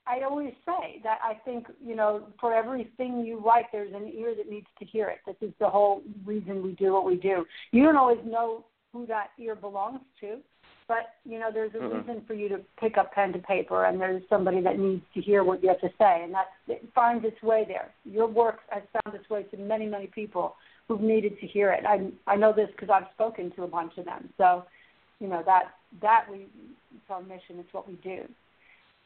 I 0.08 0.24
always 0.24 0.54
say 0.66 1.00
that 1.04 1.20
I 1.24 1.36
think, 1.46 1.68
you 1.84 1.96
know, 1.96 2.28
for 2.40 2.54
everything 2.54 3.26
you 3.26 3.40
write, 3.40 3.66
there's 3.72 3.94
an 3.94 4.12
ear 4.16 4.34
that 4.36 4.50
needs 4.50 4.68
to 4.80 4.86
hear 4.86 5.10
it. 5.10 5.20
This 5.26 5.36
is 5.42 5.54
the 5.60 5.70
whole 5.70 6.04
reason 6.26 6.64
we 6.64 6.74
do 6.74 6.94
what 6.94 7.06
we 7.06 7.16
do. 7.16 7.46
You 7.72 7.84
don't 7.84 7.98
always 7.98 8.20
know 8.26 8.66
who 8.94 9.06
that 9.08 9.28
ear 9.40 9.56
belongs 9.56 10.02
to, 10.22 10.38
but, 10.92 11.14
you 11.24 11.40
know, 11.40 11.52
there's 11.54 11.74
a 11.74 11.78
mm-hmm. 11.78 12.00
reason 12.00 12.22
for 12.28 12.34
you 12.34 12.50
to 12.50 12.60
pick 12.78 12.98
up 12.98 13.14
pen 13.14 13.32
to 13.32 13.40
paper, 13.40 13.86
and 13.86 14.02
there's 14.02 14.22
somebody 14.28 14.60
that 14.60 14.78
needs 14.78 15.02
to 15.14 15.22
hear 15.22 15.42
what 15.42 15.64
you 15.64 15.70
have 15.70 15.80
to 15.80 15.88
say, 15.98 16.22
and 16.22 16.34
that 16.34 16.48
it 16.68 16.84
finds 16.94 17.24
its 17.24 17.42
way 17.42 17.64
there. 17.66 17.92
Your 18.04 18.28
work 18.28 18.60
has 18.72 18.84
found 18.92 19.16
its 19.16 19.30
way 19.30 19.44
to 19.44 19.58
many, 19.58 19.86
many 19.86 20.08
people 20.08 20.56
who've 20.90 21.00
needed 21.00 21.40
to 21.40 21.48
hear 21.48 21.72
it. 21.72 21.86
I, 21.88 22.12
I 22.28 22.36
know 22.36 22.52
this 22.52 22.68
because 22.72 22.90
I've 22.94 23.10
spoken 23.14 23.52
to 23.56 23.64
a 23.64 23.68
bunch 23.70 23.94
of 23.98 24.04
them. 24.04 24.28
So, 24.38 24.66
you 25.22 25.30
know, 25.30 25.44
that, 25.46 25.76
that 26.02 26.26
we, 26.30 26.40
it's 26.40 27.10
our 27.10 27.22
mission, 27.22 27.60
it's 27.60 27.72
what 27.72 27.88
we 27.88 27.94
do. 28.04 28.24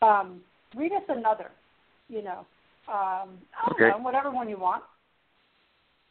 Um, 0.02 0.42
read 0.76 0.92
us 0.92 1.04
another, 1.08 1.52
you 2.10 2.24
know, 2.24 2.48
um, 2.88 3.30
I 3.54 3.68
don't 3.68 3.76
okay. 3.76 3.90
know, 3.90 4.04
whatever 4.04 4.32
one 4.32 4.50
you 4.50 4.58
want. 4.58 4.82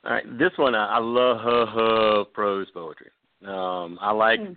All 0.04 0.12
right, 0.12 0.38
this 0.38 0.52
one 0.54 0.76
I 0.76 1.00
love 1.00 2.32
prose 2.32 2.68
poetry. 2.72 3.10
Um, 3.44 3.98
I 4.00 4.12
like 4.12 4.38
mm. 4.38 4.54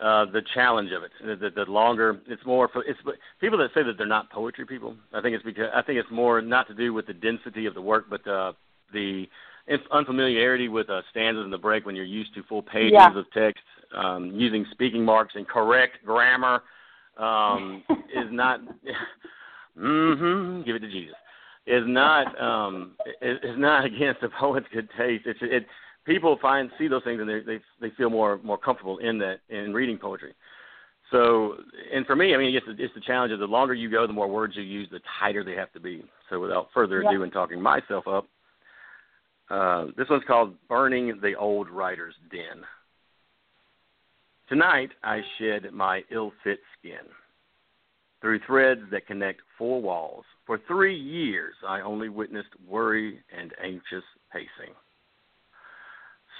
Uh, 0.00 0.26
the 0.26 0.42
challenge 0.54 0.90
of 0.92 1.02
it. 1.02 1.10
The, 1.24 1.50
the, 1.50 1.64
the 1.64 1.70
longer 1.70 2.20
it's 2.28 2.44
more 2.46 2.68
for 2.68 2.84
it's 2.84 2.98
people 3.40 3.58
that 3.58 3.70
say 3.74 3.82
that 3.82 3.98
they're 3.98 4.06
not 4.06 4.30
poetry 4.30 4.64
people. 4.64 4.96
I 5.12 5.20
think 5.20 5.34
it's 5.34 5.44
because 5.44 5.68
I 5.74 5.82
think 5.82 5.98
it's 5.98 6.10
more 6.10 6.40
not 6.40 6.68
to 6.68 6.74
do 6.74 6.92
with 6.92 7.06
the 7.06 7.14
density 7.14 7.66
of 7.66 7.74
the 7.74 7.82
work, 7.82 8.06
but 8.08 8.26
uh, 8.26 8.52
the 8.92 9.26
unfamiliarity 9.92 10.68
with 10.68 10.88
uh, 10.88 11.02
stanzas 11.10 11.44
in 11.44 11.50
the 11.50 11.58
break 11.58 11.84
when 11.84 11.96
you're 11.96 12.04
used 12.04 12.34
to 12.34 12.42
full 12.44 12.62
pages 12.62 12.92
yeah. 12.94 13.16
of 13.16 13.30
text, 13.32 13.62
um, 13.96 14.32
using 14.34 14.64
speaking 14.70 15.04
marks 15.04 15.34
and 15.34 15.46
correct 15.48 15.98
grammar 16.04 16.62
um, 17.18 17.82
is 17.90 18.30
not. 18.30 18.60
mm-hmm. 19.78 20.62
Give 20.62 20.76
it 20.76 20.80
to 20.80 20.90
Jesus. 20.90 21.14
Is 21.66 21.84
not 21.86 22.40
um, 22.40 22.92
is, 23.20 23.38
is 23.42 23.58
not 23.58 23.84
against 23.84 24.20
the 24.20 24.30
poet's 24.40 24.66
good 24.72 24.88
taste. 24.96 25.24
It's 25.26 25.40
it. 25.42 25.66
People 26.08 26.38
find 26.40 26.70
see 26.78 26.88
those 26.88 27.04
things 27.04 27.20
and 27.20 27.28
they 27.28 27.40
they 27.40 27.60
they 27.80 27.94
feel 27.96 28.10
more 28.10 28.40
more 28.42 28.58
comfortable 28.58 28.98
in 28.98 29.18
that 29.18 29.40
in 29.50 29.74
reading 29.74 29.98
poetry. 29.98 30.34
So, 31.10 31.56
and 31.92 32.04
for 32.06 32.16
me, 32.16 32.34
I 32.34 32.38
mean, 32.38 32.54
it's 32.54 32.66
the, 32.66 32.72
it's 32.82 32.92
the 32.94 33.00
challenge 33.00 33.32
of 33.32 33.38
the 33.38 33.46
longer 33.46 33.72
you 33.72 33.90
go, 33.90 34.06
the 34.06 34.12
more 34.12 34.28
words 34.28 34.54
you 34.56 34.62
use, 34.62 34.88
the 34.90 35.00
tighter 35.18 35.42
they 35.42 35.54
have 35.54 35.72
to 35.72 35.80
be. 35.80 36.04
So, 36.28 36.38
without 36.38 36.68
further 36.74 37.00
ado, 37.00 37.22
in 37.22 37.30
talking 37.30 37.62
myself 37.62 38.06
up, 38.06 38.26
uh, 39.50 39.86
this 39.96 40.06
one's 40.10 40.24
called 40.26 40.54
"Burning 40.68 41.18
the 41.22 41.34
Old 41.34 41.70
Writer's 41.70 42.14
Den." 42.30 42.62
Tonight 44.48 44.90
I 45.02 45.20
shed 45.38 45.72
my 45.72 46.02
ill 46.10 46.32
fit 46.42 46.60
skin. 46.78 47.06
Through 48.20 48.40
threads 48.46 48.80
that 48.90 49.06
connect 49.06 49.40
four 49.56 49.80
walls, 49.80 50.24
for 50.46 50.58
three 50.66 50.98
years 50.98 51.54
I 51.66 51.80
only 51.80 52.08
witnessed 52.08 52.48
worry 52.66 53.20
and 53.36 53.52
anxious 53.62 54.04
pacing. 54.32 54.74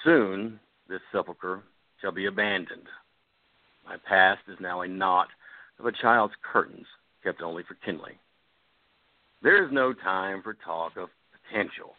Soon 0.05 0.61
this 0.89 1.01
sepulchre 1.13 1.63
shall 2.01 2.13
be 2.13 2.27
abandoned. 2.27 2.87
My 3.85 3.97
past 4.09 4.43
is 4.49 4.59
now 4.61 4.83
a 4.83 4.89
knot 4.89 5.29
of 5.79 5.87
a 5.87 5.93
child's 5.93 6.35
curtains 6.43 6.87
kept 7.23 7.43
only 7.43 7.63
for 7.63 7.75
kindling. 7.85 8.17
There 9.43 9.65
is 9.65 9.73
no 9.73 9.93
time 9.93 10.43
for 10.43 10.55
talk 10.55 10.97
of 10.97 11.09
potential, 11.33 11.95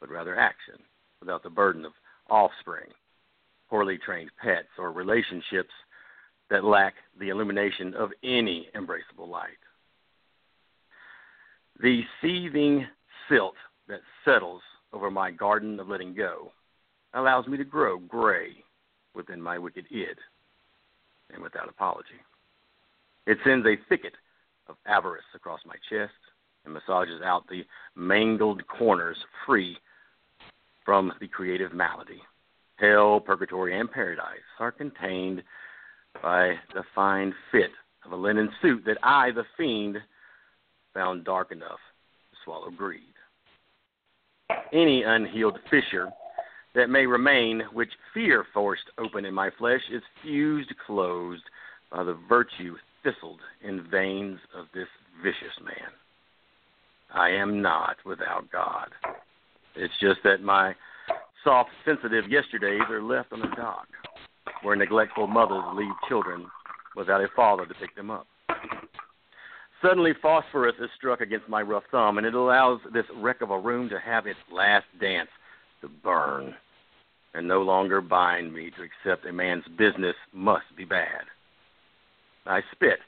but 0.00 0.10
rather 0.10 0.38
action 0.38 0.76
without 1.20 1.42
the 1.42 1.50
burden 1.50 1.84
of 1.84 1.92
offspring 2.28 2.88
poorly 3.72 3.96
trained 3.96 4.30
pets, 4.36 4.68
or 4.78 4.92
relationships 4.92 5.72
that 6.50 6.62
lack 6.62 6.92
the 7.18 7.30
illumination 7.30 7.94
of 7.94 8.10
any 8.22 8.68
embraceable 8.76 9.26
light. 9.26 9.48
The 11.80 12.02
seething 12.20 12.86
silt 13.30 13.54
that 13.88 14.02
settles 14.26 14.60
over 14.92 15.10
my 15.10 15.30
garden 15.30 15.80
of 15.80 15.88
letting 15.88 16.12
go 16.14 16.52
allows 17.14 17.46
me 17.46 17.56
to 17.56 17.64
grow 17.64 17.98
gray 17.98 18.50
within 19.14 19.40
my 19.40 19.58
wicked 19.58 19.84
id 19.90 20.16
and 21.32 21.42
without 21.42 21.68
apology. 21.68 22.20
It 23.26 23.38
sends 23.44 23.66
a 23.66 23.76
thicket 23.88 24.14
of 24.68 24.76
avarice 24.86 25.22
across 25.34 25.60
my 25.66 25.74
chest 25.90 26.12
and 26.64 26.74
massages 26.74 27.22
out 27.24 27.46
the 27.48 27.64
mangled 27.94 28.66
corners 28.66 29.16
free 29.46 29.76
from 30.84 31.12
the 31.20 31.28
creative 31.28 31.72
malady. 31.72 32.20
Hell, 32.76 33.20
purgatory, 33.20 33.78
and 33.78 33.90
paradise 33.90 34.40
are 34.58 34.72
contained 34.72 35.42
by 36.22 36.54
the 36.74 36.82
fine 36.94 37.32
fit 37.50 37.70
of 38.04 38.12
a 38.12 38.16
linen 38.16 38.50
suit 38.60 38.82
that 38.86 38.98
I, 39.02 39.30
the 39.30 39.44
fiend, 39.56 39.98
found 40.92 41.24
dark 41.24 41.52
enough 41.52 41.78
to 42.30 42.36
swallow 42.44 42.70
greed. 42.70 43.02
Any 44.72 45.04
unhealed 45.04 45.58
fissure 45.70 46.10
that 46.74 46.90
may 46.90 47.06
remain, 47.06 47.62
which 47.72 47.90
fear 48.14 48.46
forced 48.54 48.84
open 48.98 49.24
in 49.24 49.34
my 49.34 49.50
flesh, 49.58 49.82
is 49.92 50.02
fused 50.22 50.72
closed 50.86 51.42
by 51.90 52.02
the 52.02 52.18
virtue 52.28 52.76
thistled 53.02 53.40
in 53.62 53.86
veins 53.90 54.38
of 54.56 54.66
this 54.74 54.88
vicious 55.22 55.58
man. 55.62 55.90
I 57.14 57.30
am 57.30 57.60
not 57.60 57.96
without 58.06 58.50
God. 58.50 58.88
It's 59.76 59.92
just 60.00 60.20
that 60.24 60.42
my 60.42 60.74
soft, 61.44 61.70
sensitive 61.84 62.30
yesterdays 62.30 62.82
are 62.88 63.02
left 63.02 63.32
on 63.32 63.40
the 63.40 63.54
dock, 63.56 63.86
where 64.62 64.76
neglectful 64.76 65.26
mothers 65.26 65.64
leave 65.74 65.92
children 66.08 66.46
without 66.96 67.20
a 67.20 67.28
father 67.34 67.66
to 67.66 67.74
pick 67.74 67.94
them 67.96 68.10
up. 68.10 68.26
Suddenly, 69.82 70.12
phosphorus 70.22 70.76
is 70.80 70.88
struck 70.96 71.20
against 71.20 71.48
my 71.48 71.60
rough 71.60 71.82
thumb, 71.90 72.18
and 72.18 72.26
it 72.26 72.34
allows 72.34 72.78
this 72.94 73.04
wreck 73.16 73.42
of 73.42 73.50
a 73.50 73.58
room 73.58 73.88
to 73.88 73.98
have 73.98 74.26
its 74.26 74.38
last 74.52 74.86
dance, 75.00 75.28
to 75.80 75.88
burn, 75.88 76.54
and 77.34 77.48
no 77.48 77.62
longer 77.62 78.00
bind 78.00 78.52
me 78.52 78.70
to 78.70 78.82
accept 78.82 79.26
a 79.26 79.32
man's 79.32 79.64
business 79.78 80.16
must 80.32 80.66
be 80.76 80.84
bad. 80.84 81.22
I 82.46 82.60
spit, 82.72 82.98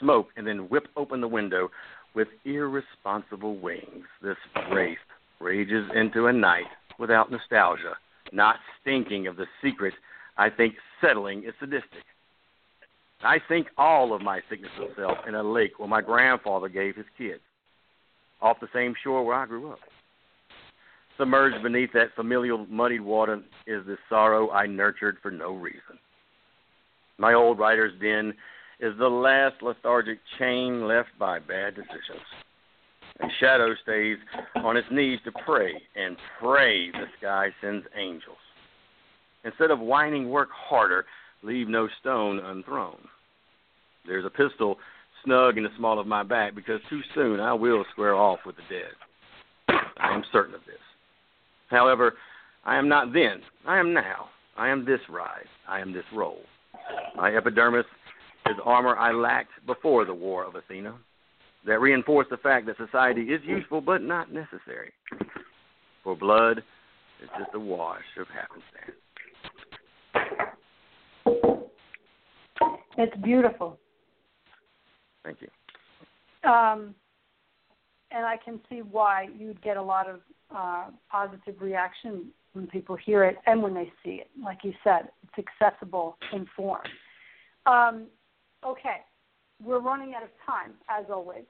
smoke, 0.00 0.28
and 0.36 0.46
then 0.46 0.68
whip 0.68 0.88
open 0.96 1.20
the 1.20 1.28
window 1.28 1.70
with 2.14 2.28
irresponsible 2.44 3.58
wings. 3.58 4.06
This 4.22 4.36
wraith 4.72 4.98
rages 5.40 5.88
into 5.94 6.26
a 6.26 6.32
night 6.32 6.66
without 6.98 7.30
nostalgia, 7.30 7.96
not 8.32 8.56
stinking 8.80 9.26
of 9.26 9.36
the 9.36 9.46
secret 9.62 9.94
I 10.38 10.50
think 10.50 10.74
settling 11.00 11.42
is 11.42 11.52
sadistic. 11.58 12.04
I 13.22 13.38
sink 13.48 13.66
all 13.76 14.14
of 14.14 14.22
my 14.22 14.40
sickness 14.48 14.70
of 14.80 14.90
self 14.96 15.18
in 15.26 15.34
a 15.34 15.42
lake 15.42 15.78
where 15.78 15.88
my 15.88 16.00
grandfather 16.00 16.68
gave 16.68 16.94
his 16.94 17.06
kids, 17.18 17.40
off 18.40 18.60
the 18.60 18.68
same 18.72 18.94
shore 19.02 19.24
where 19.24 19.34
I 19.34 19.46
grew 19.46 19.72
up. 19.72 19.80
Submerged 21.18 21.62
beneath 21.62 21.92
that 21.92 22.14
familial 22.14 22.66
muddied 22.66 23.00
water 23.00 23.42
is 23.66 23.84
the 23.86 23.96
sorrow 24.08 24.50
I 24.50 24.66
nurtured 24.66 25.18
for 25.20 25.30
no 25.30 25.52
reason. 25.52 25.98
My 27.18 27.34
old 27.34 27.58
writer's 27.58 27.98
den 28.00 28.32
is 28.80 28.96
the 28.98 29.08
last 29.08 29.56
lethargic 29.60 30.20
chain 30.38 30.86
left 30.86 31.10
by 31.18 31.40
bad 31.40 31.74
decisions 31.74 32.22
and 33.20 33.30
Shadow 33.40 33.74
stays 33.82 34.18
on 34.56 34.76
its 34.76 34.86
knees 34.90 35.18
to 35.24 35.32
pray, 35.44 35.72
and 35.96 36.16
pray 36.40 36.90
the 36.90 37.06
sky 37.18 37.48
sends 37.60 37.86
angels. 37.96 38.36
Instead 39.44 39.70
of 39.70 39.80
whining, 39.80 40.28
work 40.28 40.50
harder, 40.52 41.04
leave 41.42 41.68
no 41.68 41.88
stone 42.00 42.38
unthrown. 42.38 42.98
There's 44.06 44.24
a 44.24 44.30
pistol 44.30 44.78
snug 45.24 45.58
in 45.58 45.64
the 45.64 45.70
small 45.76 45.98
of 45.98 46.06
my 46.06 46.22
back 46.22 46.54
because 46.54 46.80
too 46.88 47.00
soon 47.14 47.40
I 47.40 47.52
will 47.52 47.84
square 47.92 48.14
off 48.14 48.40
with 48.46 48.56
the 48.56 48.62
dead. 48.68 49.78
I 49.98 50.14
am 50.14 50.22
certain 50.32 50.54
of 50.54 50.60
this. 50.66 50.76
However, 51.68 52.14
I 52.64 52.76
am 52.76 52.88
not 52.88 53.12
then. 53.12 53.40
I 53.66 53.78
am 53.78 53.94
now. 53.94 54.28
I 54.56 54.68
am 54.68 54.84
this 54.84 55.00
rise. 55.08 55.46
I 55.68 55.80
am 55.80 55.92
this 55.92 56.04
role. 56.14 56.42
My 57.16 57.34
epidermis 57.34 57.86
is 58.46 58.56
armor 58.64 58.96
I 58.96 59.12
lacked 59.12 59.52
before 59.66 60.04
the 60.04 60.14
war 60.14 60.44
of 60.44 60.54
Athena 60.54 60.94
that 61.66 61.80
reinforce 61.80 62.26
the 62.30 62.36
fact 62.38 62.66
that 62.66 62.76
society 62.76 63.22
is 63.22 63.40
useful 63.44 63.80
but 63.80 64.02
not 64.02 64.32
necessary. 64.32 64.92
For 66.02 66.16
blood 66.16 66.58
is 67.22 67.28
just 67.38 67.50
a 67.54 67.60
wash 67.60 68.02
of 68.18 68.26
happenstance. 68.28 68.96
It's 72.96 73.16
beautiful. 73.22 73.78
Thank 75.24 75.38
you. 75.42 76.50
Um, 76.50 76.94
and 78.10 78.24
I 78.24 78.36
can 78.42 78.60
see 78.68 78.82
why 78.82 79.28
you'd 79.36 79.62
get 79.62 79.76
a 79.76 79.82
lot 79.82 80.08
of 80.08 80.20
uh, 80.54 80.86
positive 81.10 81.60
reaction 81.60 82.26
when 82.52 82.66
people 82.66 82.96
hear 82.96 83.24
it 83.24 83.36
and 83.46 83.62
when 83.62 83.74
they 83.74 83.92
see 84.04 84.20
it. 84.22 84.28
Like 84.42 84.58
you 84.64 84.72
said, 84.82 85.10
it's 85.22 85.46
accessible 85.60 86.16
in 86.32 86.46
form. 86.56 86.82
Um, 87.66 88.06
okay, 88.64 89.02
we're 89.62 89.80
running 89.80 90.14
out 90.14 90.22
of 90.22 90.30
time, 90.46 90.72
as 90.88 91.06
always. 91.10 91.44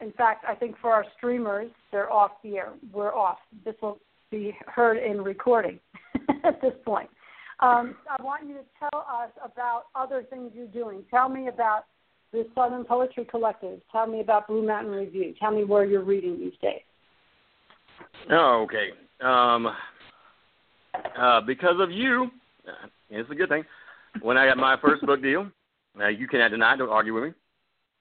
In 0.00 0.12
fact, 0.12 0.44
I 0.48 0.54
think 0.54 0.76
for 0.80 0.92
our 0.92 1.04
streamers, 1.16 1.70
they're 1.92 2.12
off 2.12 2.32
the 2.42 2.56
air. 2.56 2.72
We're 2.92 3.14
off. 3.14 3.38
This 3.64 3.74
will 3.80 4.00
be 4.30 4.56
heard 4.66 4.98
in 4.98 5.22
recording 5.22 5.78
at 6.44 6.60
this 6.60 6.74
point. 6.84 7.08
Um, 7.60 7.94
I 8.10 8.20
want 8.22 8.48
you 8.48 8.54
to 8.54 8.64
tell 8.78 9.00
us 9.08 9.30
about 9.42 9.84
other 9.94 10.24
things 10.28 10.50
you're 10.54 10.66
doing. 10.66 11.04
Tell 11.10 11.28
me 11.28 11.46
about 11.48 11.84
the 12.34 12.46
Southern 12.54 12.84
Poetry 12.84 13.24
Collective. 13.30 13.80
Tell 13.92 14.06
me 14.06 14.20
about 14.20 14.48
Blue 14.48 14.66
Mountain 14.66 14.92
Review. 14.92 15.34
Tell 15.38 15.52
me 15.52 15.64
where 15.64 15.84
you're 15.84 16.02
reading 16.02 16.36
these 16.38 16.52
days. 16.60 16.80
Oh, 18.30 18.66
okay. 18.66 18.88
Um, 19.24 19.68
uh, 21.16 21.40
because 21.42 21.76
of 21.78 21.92
you, 21.92 22.28
uh, 22.66 22.88
it's 23.08 23.30
a 23.30 23.34
good 23.34 23.48
thing. 23.48 23.64
When 24.20 24.36
I 24.36 24.46
got 24.46 24.56
my 24.56 24.76
first 24.82 25.06
book 25.06 25.22
deal, 25.22 25.48
uh, 26.00 26.08
you 26.08 26.26
cannot 26.26 26.50
deny. 26.50 26.74
It, 26.74 26.78
don't 26.78 26.88
argue 26.88 27.14
with 27.14 27.24
me. 27.24 27.30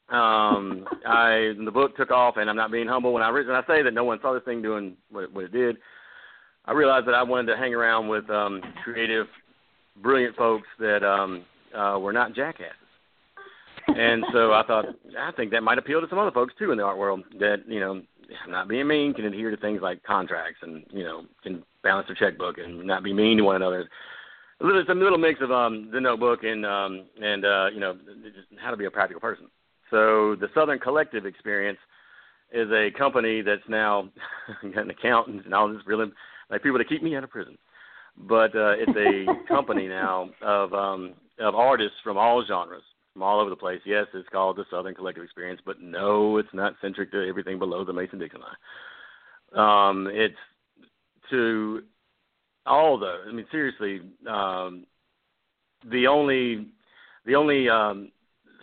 Um, 0.09 0.85
I 1.07 1.53
the 1.63 1.71
book 1.71 1.95
took 1.95 2.11
off, 2.11 2.35
and 2.37 2.49
I'm 2.49 2.55
not 2.55 2.71
being 2.71 2.87
humble 2.87 3.13
when 3.13 3.23
I 3.23 3.31
when 3.31 3.49
I 3.49 3.63
say 3.67 3.83
that 3.83 3.93
no 3.93 4.03
one 4.03 4.19
saw 4.21 4.33
this 4.33 4.43
thing 4.43 4.61
doing 4.61 4.97
what, 5.11 5.31
what 5.31 5.45
it 5.45 5.51
did. 5.51 5.77
I 6.65 6.73
realized 6.73 7.07
that 7.07 7.13
I 7.13 7.23
wanted 7.23 7.51
to 7.51 7.57
hang 7.57 7.73
around 7.73 8.07
with 8.07 8.29
um, 8.29 8.61
creative, 8.83 9.27
brilliant 10.01 10.35
folks 10.35 10.67
that 10.79 11.03
um, 11.03 11.45
uh, 11.75 11.97
were 11.99 12.13
not 12.13 12.35
jackasses. 12.35 12.82
And 13.95 14.23
so 14.33 14.53
I 14.53 14.63
thought 14.65 14.85
I 15.19 15.31
think 15.33 15.51
that 15.51 15.61
might 15.61 15.77
appeal 15.77 16.01
to 16.01 16.07
some 16.09 16.19
other 16.19 16.31
folks 16.31 16.53
too 16.57 16.71
in 16.71 16.77
the 16.77 16.83
art 16.83 16.97
world 16.97 17.23
that 17.39 17.63
you 17.67 17.79
know 17.79 18.01
not 18.47 18.67
being 18.67 18.87
mean 18.87 19.13
can 19.13 19.25
adhere 19.25 19.51
to 19.51 19.57
things 19.57 19.81
like 19.81 20.03
contracts 20.03 20.59
and 20.61 20.83
you 20.89 21.03
know 21.03 21.23
can 21.43 21.63
balance 21.83 22.07
their 22.07 22.15
checkbook 22.15 22.57
and 22.57 22.83
not 22.85 23.03
be 23.03 23.13
mean 23.13 23.37
to 23.37 23.43
one 23.43 23.55
another. 23.55 23.89
A 24.61 24.65
little, 24.65 24.81
it's 24.81 24.89
a 24.89 24.93
little 24.93 25.17
mix 25.17 25.41
of 25.41 25.51
um, 25.51 25.89
the 25.91 25.99
Notebook 25.99 26.43
and 26.43 26.65
um, 26.65 27.05
and 27.21 27.45
uh, 27.45 27.67
you 27.73 27.79
know 27.79 27.95
just 28.23 28.47
how 28.59 28.71
to 28.71 28.77
be 28.77 28.85
a 28.85 28.91
practical 28.91 29.21
person. 29.21 29.47
So 29.89 30.35
the 30.39 30.47
Southern 30.55 30.79
Collective 30.79 31.25
Experience 31.25 31.79
is 32.51 32.69
a 32.71 32.89
company 32.97 33.41
that's 33.41 33.67
now 33.67 34.09
got 34.73 34.85
an 34.85 34.89
accountant 34.89 35.45
and 35.45 35.53
all 35.53 35.71
this 35.71 35.81
really 35.85 36.11
like 36.49 36.63
people 36.63 36.79
to 36.79 36.85
keep 36.85 37.03
me 37.03 37.15
out 37.15 37.23
of 37.23 37.29
prison. 37.29 37.57
But 38.17 38.55
uh, 38.55 38.73
it's 38.77 38.97
a 38.97 39.47
company 39.47 39.87
now 39.87 40.29
of 40.41 40.73
um, 40.73 41.13
of 41.39 41.55
artists 41.55 41.97
from 42.03 42.17
all 42.17 42.43
genres 42.47 42.83
from 43.13 43.23
all 43.23 43.39
over 43.39 43.49
the 43.49 43.55
place. 43.55 43.79
Yes, 43.85 44.07
it's 44.13 44.27
called 44.29 44.57
the 44.57 44.65
Southern 44.69 44.95
Collective 44.95 45.23
Experience, 45.23 45.61
but 45.65 45.79
no, 45.79 46.37
it's 46.37 46.53
not 46.53 46.73
centric 46.81 47.11
to 47.11 47.27
everything 47.27 47.59
below 47.59 47.85
the 47.85 47.93
Mason 47.93 48.19
Dixon 48.19 48.41
line. 48.41 49.89
Um, 49.89 50.07
it's 50.11 50.35
to 51.29 51.83
all 52.65 52.97
the. 52.97 53.23
I 53.27 53.31
mean, 53.31 53.45
seriously, 53.51 54.01
um, 54.27 54.85
the 55.89 56.07
only 56.07 56.67
the 57.25 57.35
only 57.35 57.69
um, 57.69 58.11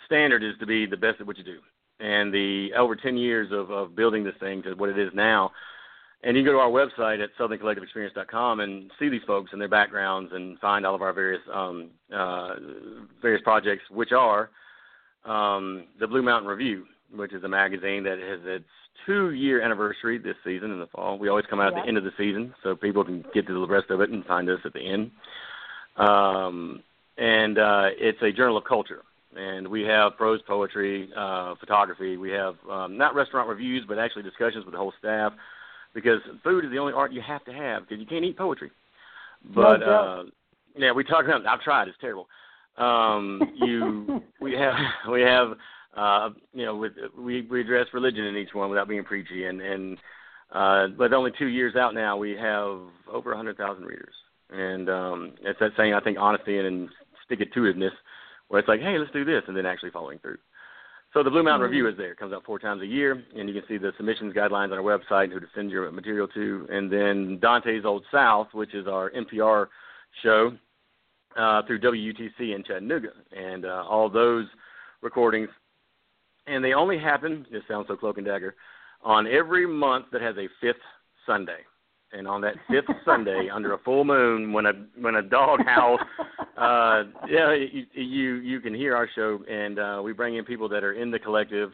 standard 0.07 0.42
is 0.42 0.54
to 0.61 0.66
be 0.66 0.87
the 0.87 0.97
best 0.97 1.21
at 1.21 1.26
what 1.26 1.38
you 1.38 1.45
do. 1.45 1.59
And 2.00 2.33
the 2.33 2.71
over 2.76 2.97
ten 2.97 3.16
years 3.16 3.52
of, 3.52 3.71
of 3.71 3.95
building 3.95 4.25
this 4.25 4.35
thing 4.40 4.62
to 4.62 4.75
what 4.75 4.88
it 4.88 4.99
is 4.99 5.12
now, 5.14 5.52
and 6.23 6.37
you 6.37 6.43
can 6.43 6.53
go 6.53 6.59
to 6.59 6.59
our 6.59 6.69
website 6.69 7.23
at 7.23 7.31
southerncollectiveexperience.com 7.39 8.61
and 8.61 8.91
see 8.99 9.09
these 9.09 9.23
folks 9.27 9.50
and 9.53 9.61
their 9.61 9.69
backgrounds 9.69 10.31
and 10.35 10.59
find 10.59 10.85
all 10.85 10.95
of 10.95 11.03
our 11.03 11.12
various 11.12 11.41
um, 11.53 11.89
uh, 12.15 12.55
various 13.23 13.43
projects, 13.43 13.85
which 13.91 14.12
are 14.12 14.50
um, 15.25 15.85
the 15.99 16.07
Blue 16.07 16.23
Mountain 16.23 16.49
Review, 16.49 16.85
which 17.15 17.33
is 17.33 17.43
a 17.45 17.49
magazine 17.49 18.03
that 18.05 18.19
has 18.19 18.41
its 18.45 18.65
two 19.07 19.31
year 19.31 19.62
anniversary 19.62 20.19
this 20.19 20.37
season 20.45 20.71
in 20.71 20.79
the 20.79 20.87
fall. 20.89 21.19
We 21.19 21.29
always 21.29 21.47
come 21.49 21.59
out 21.59 21.75
at 21.75 21.83
the 21.83 21.89
end 21.89 21.97
of 21.97 22.05
the 22.05 22.12
season 22.19 22.55
so 22.62 22.77
people 22.77 23.03
can 23.03 23.25
get 23.33 23.47
to 23.47 23.55
the 23.55 23.67
rest 23.67 23.91
of 23.91 24.03
it 24.03 24.11
and 24.11 24.25
find 24.27 24.50
us 24.50 24.61
at 24.67 24.75
the 24.75 24.81
end. 24.81 25.11
Um, 25.97 26.83
and 27.16 27.59
uh, 27.59 27.88
it's 27.99 28.21
a 28.23 28.31
journal 28.31 28.59
of 28.59 28.64
culture. 28.64 29.03
And 29.37 29.68
we 29.68 29.83
have 29.83 30.16
prose 30.16 30.40
poetry, 30.47 31.09
uh, 31.16 31.55
photography. 31.61 32.16
We 32.16 32.31
have 32.33 32.57
um, 32.68 32.99
not 32.99 33.14
restaurant 33.14 33.49
reviews, 33.49 33.85
but 33.88 33.99
actually 33.99 34.25
discussions 34.25 34.64
with 34.64 34.73
the 34.73 34.79
whole 34.79 34.92
staff 34.99 35.33
because 35.94 36.20
food 36.42 36.64
is 36.64 36.70
the 36.70 36.79
only 36.79 36.92
art 36.92 37.12
you 37.12 37.20
have 37.20 37.44
to 37.44 37.53
have 37.53 37.83
because 37.83 38.00
you 38.00 38.07
can't 38.07 38.24
eat 38.24 38.37
poetry. 38.37 38.70
But 39.55 39.79
no 39.79 39.87
uh, 39.87 40.22
yeah, 40.76 40.92
we 40.92 41.05
talk 41.05 41.24
about. 41.24 41.46
I've 41.46 41.61
tried. 41.61 41.88
It's 41.88 41.98
terrible. 42.00 42.26
Um, 42.76 43.40
you 43.57 44.22
we 44.40 44.53
have 44.53 44.74
we 45.11 45.22
have 45.22 45.48
uh, 45.96 46.31
you 46.53 46.64
know 46.64 46.76
with 46.76 46.92
we 47.18 47.42
we 47.42 47.61
address 47.61 47.87
religion 47.92 48.24
in 48.24 48.37
each 48.37 48.55
one 48.55 48.70
without 48.70 48.88
being 48.88 49.05
preachy 49.05 49.44
and 49.44 49.61
and 49.61 49.98
uh, 50.53 50.87
but 50.96 51.12
only 51.12 51.33
two 51.38 51.46
years 51.46 51.76
out 51.76 51.94
now 51.94 52.16
we 52.16 52.33
have 52.33 52.81
over 53.11 53.33
a 53.33 53.37
hundred 53.37 53.57
thousand 53.57 53.85
readers 53.85 54.14
and 54.50 54.88
um, 54.88 55.33
it's 55.42 55.59
that 55.61 55.72
saying 55.76 55.94
I 55.94 56.00
think 56.00 56.18
honesty 56.18 56.59
and, 56.59 56.66
and 56.66 56.88
stick 57.24 57.40
it 57.40 57.53
to 57.55 57.90
where 58.48 58.59
it's 58.59 58.68
like 58.68 58.81
hey 58.81 58.98
let's 58.98 59.12
do 59.12 59.24
this 59.24 59.42
and 59.46 59.57
then 59.57 59.66
actually 59.66 59.90
following 59.90 60.18
through. 60.18 60.38
So 61.12 61.25
the 61.25 61.31
Blue 61.31 61.42
Mountain 61.42 61.66
mm-hmm. 61.66 61.73
Review 61.73 61.88
is 61.88 61.96
there. 61.96 62.12
It 62.12 62.18
comes 62.18 62.33
out 62.33 62.44
four 62.44 62.59
times 62.59 62.83
a 62.83 62.87
year, 62.87 63.23
and 63.37 63.49
you 63.49 63.55
can 63.55 63.64
see 63.68 63.79
the 63.79 63.92
submissions 63.96 64.33
guidelines 64.33 64.70
on 64.70 64.75
our 64.75 64.79
website, 64.79 65.33
who 65.33 65.40
to 65.40 65.46
send 65.55 65.70
your 65.70 65.90
material 65.90 66.29
to. 66.29 66.66
And 66.70 66.90
then 66.90 67.38
Dante's 67.40 67.85
Old 67.85 68.05
South, 68.12 68.49
which 68.53 68.75
is 68.75 68.87
our 68.87 69.11
NPR 69.11 69.66
show 70.23 70.53
uh, 71.37 71.62
through 71.66 71.81
WUTC 71.81 72.55
in 72.55 72.62
Chattanooga. 72.64 73.11
And 73.37 73.64
uh, 73.64 73.85
all 73.88 74.09
those 74.09 74.46
recordings, 75.03 75.49
and 76.46 76.64
they 76.64 76.75
only 76.75 76.99
happen, 76.99 77.44
this 77.51 77.62
sounds 77.66 77.87
so 77.88 77.96
cloak 77.96 78.18
and 78.18 78.27
dagger, 78.27 78.55
on 79.03 79.27
every 79.27 79.66
month 79.66 80.07
that 80.12 80.23
has 80.23 80.37
a 80.37 80.49
fifth 80.61 80.77
Sunday 81.27 81.61
and 82.12 82.27
on 82.27 82.40
that 82.42 82.55
fifth 82.68 82.94
Sunday 83.05 83.49
under 83.53 83.75
a 83.75 83.79
full 83.79 84.05
moon, 84.05 84.53
when 84.53 84.66
a 84.66 84.73
when 85.01 85.16
a 85.16 85.23
dog 85.23 85.61
howls, 85.64 86.01
uh, 86.57 87.05
yeah, 87.29 87.55
you, 87.55 87.87
you 87.92 88.35
you 88.37 88.61
can 88.61 88.75
hear 88.75 88.96
our 88.96 89.09
show, 89.14 89.38
and 89.51 89.79
uh, 89.79 90.01
we 90.03 90.12
bring 90.12 90.37
in 90.37 90.44
people 90.44 90.68
that 90.68 90.85
are 90.85 90.92
in 90.92 91.11
the 91.11 91.18
collective, 91.18 91.70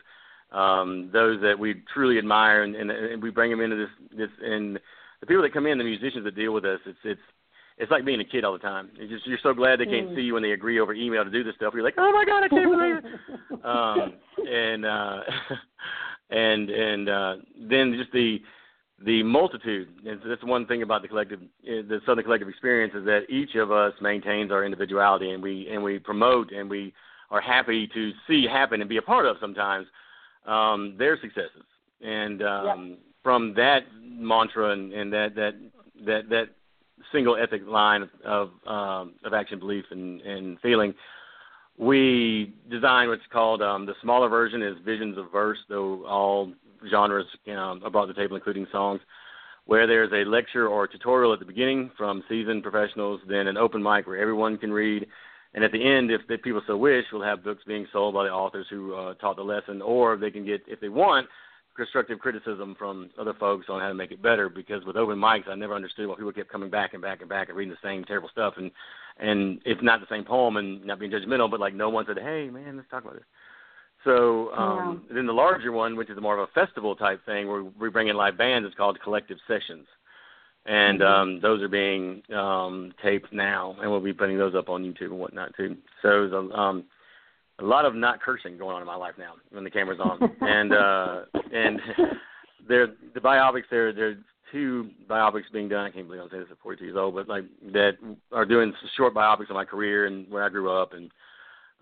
um, 0.53 1.11
those 1.13 1.41
that 1.43 1.59
we 1.59 1.83
truly 1.93 2.19
admire, 2.19 2.63
and, 2.63 2.77
and, 2.77 2.91
and 2.91 3.23
we 3.23 3.31
bring 3.31 3.51
them 3.51 3.61
into 3.61 3.77
this 3.77 4.19
this 4.19 4.31
and 4.43 4.79
the 5.21 5.27
people 5.27 5.43
that 5.43 5.53
come 5.53 5.67
in, 5.67 5.79
the 5.79 5.85
musicians 5.85 6.25
that 6.25 6.37
deal 6.37 6.53
with 6.53 6.65
us, 6.65 6.81
it's 6.87 6.99
it's 7.05 7.21
it's 7.79 7.91
like 7.91 8.05
being 8.05 8.21
a 8.21 8.25
kid 8.25 8.45
all 8.45 8.53
the 8.53 8.59
time. 8.59 8.91
It's 8.97 9.13
just 9.13 9.27
you're 9.27 9.39
so 9.43 9.53
glad 9.53 9.81
they 9.81 9.85
can't 9.85 10.09
mm. 10.11 10.17
see 10.17 10.23
you 10.23 10.35
when 10.35 10.43
they 10.43 10.53
agree 10.53 10.81
over 10.81 10.95
email 10.95 11.25
to 11.25 11.31
do 11.31 11.45
this 11.45 11.55
stuff. 11.57 11.75
You're 11.75 11.83
like, 11.83 11.95
oh 11.99 12.13
my 12.13 12.25
god, 12.25 12.45
I 12.45 12.49
can't 12.49 12.71
believe 12.71 12.97
it. 12.97 13.65
um, 13.65 14.15
and 14.49 14.87
uh, 14.87 15.21
and 16.31 16.71
and 16.71 17.09
uh, 17.09 17.35
then 17.69 17.95
just 17.99 18.13
the 18.13 18.39
the 19.05 19.23
multitude. 19.23 19.89
And 20.07 20.21
that's 20.25 20.43
one 20.43 20.67
thing 20.67 20.83
about 20.83 21.03
the 21.03 21.09
collective, 21.09 21.41
eh, 21.67 21.83
the 21.87 22.01
Southern 22.07 22.25
Collective 22.25 22.49
experience 22.49 22.95
is 22.95 23.05
that 23.05 23.27
each 23.29 23.55
of 23.55 23.71
us 23.71 23.93
maintains 24.01 24.51
our 24.51 24.65
individuality, 24.65 25.31
and 25.31 25.43
we 25.43 25.69
and 25.71 25.83
we 25.83 25.99
promote 25.99 26.53
and 26.53 26.69
we 26.71 26.95
are 27.31 27.41
happy 27.41 27.89
to 27.89 28.13
see 28.27 28.47
happen 28.47 28.81
and 28.81 28.89
be 28.89 28.97
a 28.97 29.03
part 29.03 29.27
of 29.27 29.37
sometimes 29.41 29.87
um, 30.47 30.95
their 30.99 31.19
successes. 31.21 31.65
And 32.01 32.43
um, 32.43 32.89
yep. 32.89 32.99
from 33.23 33.55
that 33.55 33.81
mantra 34.01 34.71
and, 34.71 34.93
and 34.93 35.13
that 35.13 35.35
that 35.35 35.55
that 36.07 36.29
that 36.31 36.49
single 37.13 37.37
ethic 37.37 37.63
line 37.67 38.03
of 38.03 38.09
of, 38.25 38.51
um, 38.67 39.15
of 39.25 39.35
action, 39.35 39.59
belief, 39.59 39.85
and, 39.91 40.21
and 40.23 40.59
feeling. 40.61 40.95
We 41.79 42.55
design 42.71 43.09
what's 43.09 43.21
called 43.31 43.61
um, 43.61 43.85
the 43.85 43.93
smaller 44.01 44.31
version 44.31 44.63
is 44.63 44.77
Visions 44.83 45.19
of 45.19 45.31
Verse, 45.31 45.59
though 45.69 46.07
all 46.07 46.53
genres 46.91 47.27
um, 47.57 47.81
brought 47.93 48.07
to 48.07 48.13
the 48.13 48.21
table, 48.21 48.37
including 48.37 48.67
songs, 48.71 49.01
where 49.65 49.87
there's 49.87 50.13
a 50.13 50.29
lecture 50.29 50.69
or 50.69 50.87
tutorial 50.87 51.33
at 51.33 51.39
the 51.39 51.45
beginning 51.45 51.91
from 51.97 52.23
seasoned 52.29 52.63
professionals, 52.63 53.21
then 53.29 53.47
an 53.49 53.57
open 53.57 53.83
mic 53.83 54.07
where 54.07 54.19
everyone 54.19 54.57
can 54.59 54.73
read, 54.73 55.07
and 55.55 55.65
at 55.65 55.73
the 55.73 55.83
end, 55.83 56.11
if, 56.11 56.21
if 56.29 56.43
people 56.43 56.61
so 56.67 56.77
wish, 56.77 57.05
we'll 57.13 57.23
have 57.23 57.43
books 57.43 57.63
being 57.67 57.87
sold 57.93 58.15
by 58.15 58.25
the 58.25 58.31
authors 58.31 58.67
who 58.69 58.95
uh, 58.95 59.15
taught 59.15 59.37
the 59.37 59.43
lesson, 59.43 59.81
or 59.81 60.17
they 60.17 60.31
can 60.31 60.45
get, 60.45 60.63
if 60.67 60.81
they 60.81 60.91
want, 60.91 61.27
constructive 61.75 62.19
criticism 62.19 62.75
from 62.79 63.11
other 63.19 63.35
folks 63.35 63.67
on 63.69 63.81
how 63.81 63.89
to 63.89 63.95
make 63.95 64.11
it 64.11 64.23
better. 64.23 64.49
Because 64.49 64.85
with 64.85 64.97
open 64.97 65.19
mics, 65.19 65.49
I 65.49 65.55
never 65.55 65.75
understood 65.75 66.09
why 66.09 66.17
people 66.17 66.33
kept 66.33 66.53
coming 66.53 66.71
back 66.71 66.93
and 66.93 67.03
back 67.03 67.21
and 67.21 67.29
back 67.29 67.49
and 67.49 67.57
reading 67.57 67.75
the 67.75 67.89
same 67.89 68.05
terrible 68.05 68.29
stuff, 68.29 68.55
and 68.57 68.71
and 69.19 69.61
it's 69.65 69.83
not 69.83 70.01
the 70.01 70.07
same 70.11 70.25
poem, 70.25 70.59
and 70.59 70.85
not 70.85 70.99
being 70.99 71.11
judgmental, 71.11 71.51
but 71.51 71.59
like 71.59 71.75
no 71.75 71.89
one 71.89 72.05
said, 72.07 72.19
hey 72.19 72.51
man, 72.51 72.77
let's 72.77 72.91
talk 72.91 73.05
about 73.05 73.15
this. 73.15 73.25
So 74.07 74.53
um, 74.53 75.03
yeah. 75.09 75.17
then 75.17 75.27
the 75.27 75.33
larger 75.33 75.73
one, 75.73 75.97
which 75.97 76.09
is 76.09 76.19
more 76.21 76.39
of 76.39 76.49
a 76.49 76.53
festival 76.67 76.95
type 76.95 77.27
thing, 77.27 77.49
where 77.49 77.65
we 77.65 77.91
bring 77.91 78.09
in 78.09 78.17
live 78.17 78.39
bands, 78.39 78.67
is 78.67 78.75
called 78.75 78.99
Collective 79.03 79.37
Sessions, 79.49 79.87
and 80.65 81.01
mm-hmm. 81.01 81.23
um, 81.23 81.41
those 81.41 81.61
are 81.61 81.69
being 81.69 82.23
um, 82.35 82.93
taped 83.03 83.33
now, 83.33 83.77
and 83.83 83.91
we'll 83.91 84.01
be 84.01 84.13
putting 84.13 84.39
those 84.39 84.55
up 84.55 84.69
on 84.69 84.85
YouTube 84.85 85.11
and 85.11 85.19
whatnot 85.19 85.55
too. 85.57 85.77
So 86.03 86.09
there's 86.09 86.33
a, 86.33 86.57
um, 86.57 86.85
a 87.59 87.65
lot 87.65 87.85
of 87.85 87.97
not 87.97 88.23
cursing 88.23 88.57
going 88.57 88.77
on 88.77 88.81
in 88.81 88.87
my 88.87 88.95
life 88.95 89.15
now 89.19 89.35
when 89.51 89.65
the 89.65 89.71
camera's 89.71 90.01
on, 90.01 90.21
and 90.41 90.73
uh, 90.73 91.23
and 91.53 91.81
there 92.69 92.87
the 93.13 93.21
biopics 93.21 93.65
there 93.71 93.93
there's 93.93 94.19
two 94.53 94.91
biopics 95.11 95.51
being 95.53 95.69
done. 95.69 95.87
I 95.87 95.91
can't 95.91 96.07
believe 96.07 96.23
I'm 96.23 96.31
saying 96.31 96.45
this 96.45 96.53
at 96.53 96.63
42 96.63 96.85
years 96.85 96.97
old, 96.97 97.17
but 97.17 97.29
like 97.29 97.45
that 97.73 97.95
are 98.31 98.45
doing 98.45 98.73
short 98.97 99.15
biopics 99.15 99.51
of 99.51 99.57
my 99.57 99.65
career 99.65 100.07
and 100.07 100.31
where 100.31 100.45
I 100.45 100.49
grew 100.49 100.71
up 100.71 100.93
and 100.93 101.11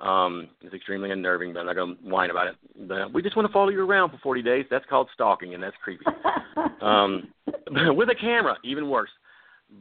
Um, 0.00 0.48
it's 0.60 0.74
extremely 0.74 1.10
unnerving, 1.10 1.52
but 1.52 1.60
I'm 1.60 1.66
not 1.66 1.76
going 1.76 1.96
to 1.96 2.02
whine 2.02 2.30
about 2.30 2.48
it. 2.48 2.56
But 2.88 3.12
we 3.12 3.22
just 3.22 3.36
want 3.36 3.46
to 3.46 3.52
follow 3.52 3.68
you 3.68 3.84
around 3.84 4.10
for 4.10 4.18
40 4.18 4.42
days. 4.42 4.66
That's 4.70 4.84
called 4.86 5.08
stalking, 5.14 5.54
and 5.54 5.62
that's 5.62 5.76
creepy. 5.82 6.04
um, 6.82 7.28
with 7.70 8.08
a 8.10 8.14
camera, 8.14 8.56
even 8.64 8.88
worse. 8.90 9.10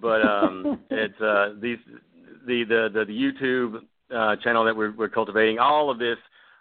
But 0.01 0.21
um, 0.25 0.79
it's 0.89 1.19
uh, 1.19 1.55
these 1.61 1.79
the 2.45 2.63
the 2.63 2.89
the, 2.93 3.05
the 3.05 3.13
YouTube 3.13 3.81
uh, 4.15 4.35
channel 4.43 4.63
that 4.65 4.75
we're, 4.75 4.93
we're 4.95 5.09
cultivating. 5.09 5.59
All 5.59 5.89
of 5.89 5.99
this 5.99 6.17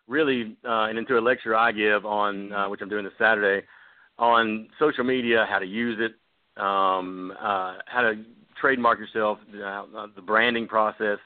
really, 0.08 0.56
uh, 0.64 0.86
and 0.88 0.98
into 0.98 1.18
a 1.18 1.20
lecture 1.20 1.54
I 1.54 1.72
give 1.72 2.04
on 2.04 2.52
uh, 2.52 2.68
which 2.68 2.80
I'm 2.82 2.88
doing 2.88 3.04
this 3.04 3.12
Saturday 3.18 3.66
on 4.18 4.68
social 4.78 5.04
media, 5.04 5.46
how 5.48 5.58
to 5.58 5.66
use 5.66 5.98
it, 6.00 6.12
um, 6.62 7.32
uh, 7.40 7.78
how 7.86 8.02
to 8.02 8.22
trademark 8.60 8.98
yourself, 8.98 9.38
uh, 9.54 10.06
the 10.14 10.22
branding 10.22 10.68
process 10.68 11.18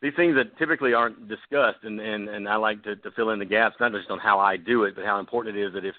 these 0.00 0.12
things 0.16 0.36
that 0.36 0.56
typically 0.58 0.94
aren't 0.94 1.28
discussed, 1.28 1.82
and 1.82 2.00
and 2.00 2.28
and 2.28 2.48
I 2.48 2.56
like 2.56 2.82
to, 2.84 2.96
to 2.96 3.10
fill 3.12 3.30
in 3.30 3.38
the 3.38 3.44
gaps, 3.44 3.76
not 3.80 3.92
just 3.92 4.10
on 4.10 4.18
how 4.18 4.38
I 4.38 4.56
do 4.56 4.84
it, 4.84 4.94
but 4.94 5.04
how 5.04 5.18
important 5.18 5.56
it 5.56 5.66
is 5.66 5.72
that 5.74 5.84
if 5.84 5.94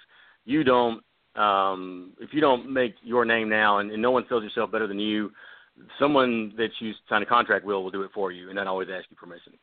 you 0.45 0.63
don't 0.63 1.03
um, 1.35 2.13
if 2.19 2.33
you 2.33 2.41
don't 2.41 2.71
make 2.71 2.95
your 3.03 3.25
name 3.25 3.49
now, 3.49 3.79
and, 3.79 3.91
and 3.91 4.01
no 4.01 4.11
one 4.11 4.25
sells 4.29 4.43
yourself 4.43 4.71
better 4.71 4.87
than 4.87 4.99
you, 4.99 5.31
someone 5.99 6.53
that 6.57 6.69
you 6.79 6.93
sign 7.09 7.21
a 7.21 7.25
contract 7.25 7.65
with 7.65 7.75
will 7.75 7.91
do 7.91 8.03
it 8.03 8.11
for 8.13 8.31
you, 8.31 8.47
and 8.47 8.55
not 8.55 8.67
always 8.67 8.89
ask 8.91 9.05
you 9.09 9.15
permission. 9.15 9.53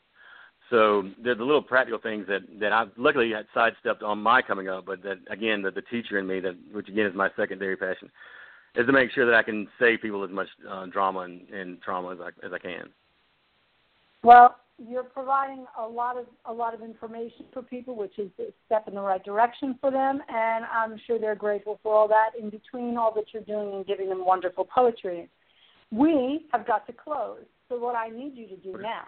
So 0.70 1.04
there's 1.22 1.38
the 1.38 1.44
little 1.44 1.62
practical 1.62 2.00
things 2.00 2.26
that 2.28 2.42
that 2.60 2.72
I've 2.72 2.90
luckily 2.96 3.30
had 3.30 3.46
sidestepped 3.54 4.02
on 4.02 4.18
my 4.18 4.42
coming 4.42 4.68
up, 4.68 4.84
but 4.86 5.02
that 5.02 5.18
again, 5.30 5.62
the, 5.62 5.70
the 5.70 5.82
teacher 5.82 6.18
in 6.18 6.26
me, 6.26 6.40
that 6.40 6.56
which 6.72 6.88
again 6.88 7.06
is 7.06 7.14
my 7.14 7.30
secondary 7.36 7.76
passion, 7.76 8.10
is 8.74 8.86
to 8.86 8.92
make 8.92 9.12
sure 9.12 9.26
that 9.26 9.34
I 9.34 9.42
can 9.42 9.68
save 9.78 10.02
people 10.02 10.24
as 10.24 10.30
much 10.30 10.48
uh, 10.68 10.86
drama 10.86 11.20
and, 11.20 11.48
and 11.50 11.80
trauma 11.82 12.12
as 12.12 12.18
I 12.20 12.46
as 12.46 12.52
I 12.52 12.58
can. 12.58 12.90
Well, 14.26 14.56
you're 14.84 15.04
providing 15.04 15.66
a 15.78 15.86
lot 15.86 16.18
of 16.18 16.26
a 16.46 16.52
lot 16.52 16.74
of 16.74 16.82
information 16.82 17.44
for 17.52 17.62
people, 17.62 17.94
which 17.94 18.18
is 18.18 18.28
a 18.40 18.52
step 18.66 18.88
in 18.88 18.96
the 18.96 19.00
right 19.00 19.22
direction 19.22 19.78
for 19.80 19.92
them, 19.92 20.20
and 20.28 20.64
I'm 20.64 20.98
sure 21.06 21.20
they're 21.20 21.36
grateful 21.36 21.78
for 21.80 21.94
all 21.94 22.08
that. 22.08 22.30
In 22.36 22.50
between 22.50 22.96
all 22.96 23.14
that 23.14 23.26
you're 23.32 23.44
doing 23.44 23.72
and 23.76 23.86
giving 23.86 24.08
them 24.08 24.26
wonderful 24.26 24.64
poetry, 24.64 25.30
we 25.92 26.46
have 26.50 26.66
got 26.66 26.88
to 26.88 26.92
close. 26.92 27.44
So 27.68 27.78
what 27.78 27.94
I 27.94 28.08
need 28.08 28.32
you 28.34 28.48
to 28.48 28.56
do 28.56 28.76
now 28.82 29.04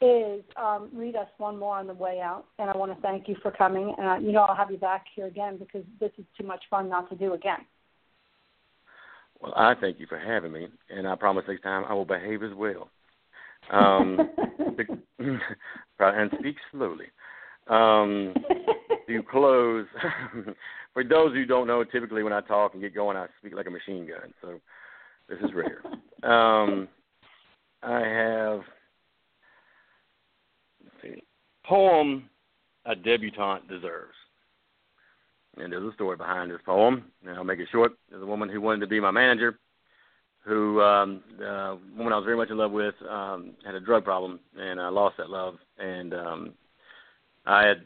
is 0.00 0.42
um, 0.56 0.88
read 0.94 1.16
us 1.16 1.28
one 1.36 1.58
more 1.58 1.76
on 1.76 1.86
the 1.86 1.92
way 1.92 2.20
out, 2.20 2.46
and 2.58 2.70
I 2.70 2.76
want 2.78 2.96
to 2.96 3.02
thank 3.02 3.28
you 3.28 3.36
for 3.42 3.50
coming. 3.50 3.94
And 3.98 4.08
I, 4.08 4.18
you 4.20 4.32
know 4.32 4.40
I'll 4.40 4.56
have 4.56 4.70
you 4.70 4.78
back 4.78 5.04
here 5.14 5.26
again 5.26 5.58
because 5.58 5.84
this 6.00 6.12
is 6.16 6.24
too 6.40 6.46
much 6.46 6.64
fun 6.70 6.88
not 6.88 7.10
to 7.10 7.14
do 7.14 7.34
again. 7.34 7.66
Well, 9.38 9.52
I 9.54 9.74
thank 9.78 10.00
you 10.00 10.06
for 10.06 10.18
having 10.18 10.52
me, 10.52 10.68
and 10.88 11.06
I 11.06 11.14
promise 11.14 11.44
next 11.46 11.60
time 11.60 11.84
I 11.86 11.92
will 11.92 12.06
behave 12.06 12.42
as 12.42 12.54
well 12.54 12.88
um, 13.70 14.30
and 15.98 16.30
speak 16.38 16.56
slowly. 16.72 17.06
Um, 17.68 18.34
to 19.08 19.22
close, 19.22 19.86
for 20.92 21.04
those 21.04 21.32
who 21.32 21.46
don't 21.46 21.66
know, 21.66 21.84
typically 21.84 22.22
when 22.22 22.32
I 22.32 22.40
talk 22.40 22.74
and 22.74 22.82
get 22.82 22.94
going, 22.94 23.16
I 23.16 23.26
speak 23.38 23.54
like 23.54 23.66
a 23.66 23.70
machine 23.70 24.06
gun. 24.06 24.32
So 24.40 24.60
this 25.28 25.38
is 25.38 25.50
rare. 25.54 25.82
Um, 26.30 26.88
I 27.82 28.00
have 28.00 28.60
let's 30.84 30.96
see, 31.02 31.22
poem 31.64 32.28
a 32.84 32.94
debutante 32.94 33.68
deserves. 33.68 34.14
And 35.58 35.72
there's 35.72 35.90
a 35.90 35.94
story 35.94 36.16
behind 36.16 36.50
this 36.50 36.60
poem. 36.64 37.10
And 37.26 37.36
I'll 37.36 37.44
make 37.44 37.58
it 37.58 37.68
short. 37.72 37.92
There's 38.10 38.22
a 38.22 38.26
woman 38.26 38.48
who 38.48 38.60
wanted 38.60 38.80
to 38.80 38.86
be 38.86 39.00
my 39.00 39.10
manager 39.10 39.58
who 40.46 40.80
um 40.80 41.22
the 41.38 41.78
woman 41.96 42.12
I 42.12 42.16
was 42.16 42.24
very 42.24 42.36
much 42.36 42.50
in 42.50 42.56
love 42.56 42.70
with 42.72 42.94
um 43.08 43.52
had 43.64 43.74
a 43.74 43.80
drug 43.80 44.04
problem 44.04 44.40
and 44.58 44.80
I 44.80 44.88
lost 44.88 45.16
that 45.18 45.30
love. 45.30 45.56
And 45.78 46.14
um 46.14 46.52
I 47.44 47.66
had 47.66 47.82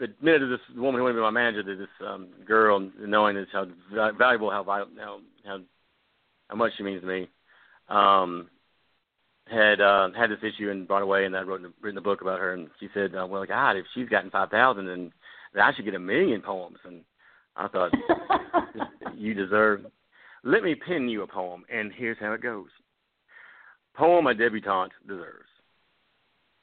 admitted 0.00 0.40
to 0.40 0.46
this 0.46 0.60
woman 0.76 0.96
who 0.96 1.02
wanted 1.04 1.14
to 1.14 1.20
be 1.20 1.22
my 1.22 1.30
manager 1.30 1.62
to 1.62 1.76
this 1.76 2.06
um 2.06 2.28
girl 2.46 2.90
knowing 3.00 3.36
this 3.36 3.48
how 3.52 3.66
valuable 4.18 4.50
how 4.50 4.64
how 4.64 4.86
how 5.44 5.60
how 6.48 6.56
much 6.56 6.72
she 6.76 6.82
means 6.82 7.00
to 7.00 7.06
me. 7.06 7.28
Um 7.88 8.48
had 9.50 9.80
uh 9.80 10.10
had 10.16 10.30
this 10.30 10.38
issue 10.42 10.70
and 10.70 10.86
brought 10.86 11.02
away 11.02 11.24
and 11.24 11.36
I 11.36 11.42
wrote 11.42 11.62
written 11.80 11.98
a 11.98 12.02
book 12.02 12.20
about 12.20 12.40
her 12.40 12.52
and 12.52 12.68
she 12.78 12.88
said 12.94 13.14
uh, 13.14 13.26
well 13.26 13.44
god 13.44 13.76
if 13.76 13.86
she's 13.94 14.08
gotten 14.08 14.30
five 14.30 14.50
thousand 14.50 14.86
then 14.86 15.12
then 15.54 15.62
I 15.62 15.72
should 15.74 15.84
get 15.84 15.94
a 15.94 15.98
million 15.98 16.42
poems. 16.42 16.78
And 16.84 17.02
I 17.56 17.68
thought 17.68 17.92
you 19.16 19.34
deserve 19.34 19.86
let 20.44 20.62
me 20.62 20.74
pen 20.74 21.08
you 21.08 21.22
a 21.22 21.26
poem, 21.26 21.64
and 21.72 21.92
here's 21.92 22.18
how 22.18 22.32
it 22.32 22.42
goes. 22.42 22.68
Poem 23.94 24.26
a 24.26 24.34
debutante 24.34 24.92
deserves. 25.06 25.48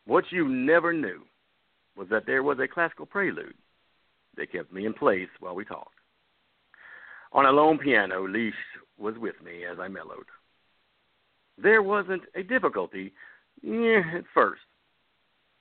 What 0.06 0.26
you 0.32 0.48
never 0.48 0.92
knew 0.92 1.22
was 1.96 2.08
that 2.10 2.26
there 2.26 2.44
was 2.44 2.58
a 2.60 2.68
classical 2.68 3.06
prelude 3.06 3.54
that 4.36 4.52
kept 4.52 4.74
me 4.74 4.86
in 4.86 4.94
place 4.94 5.30
while 5.40 5.56
we 5.56 5.66
talked. 5.66 5.94
On 7.32 7.46
a 7.46 7.52
lone 7.52 7.78
piano, 7.78 8.28
Leash 8.28 8.54
was 8.98 9.16
with 9.18 9.36
me 9.44 9.64
as 9.66 9.78
I 9.80 9.88
mellowed. 9.88 10.26
There 11.62 11.84
wasn't 11.84 12.24
a 12.36 12.44
difficulty 12.44 13.14
eh, 13.66 14.02
at 14.18 14.24
first. 14.34 14.62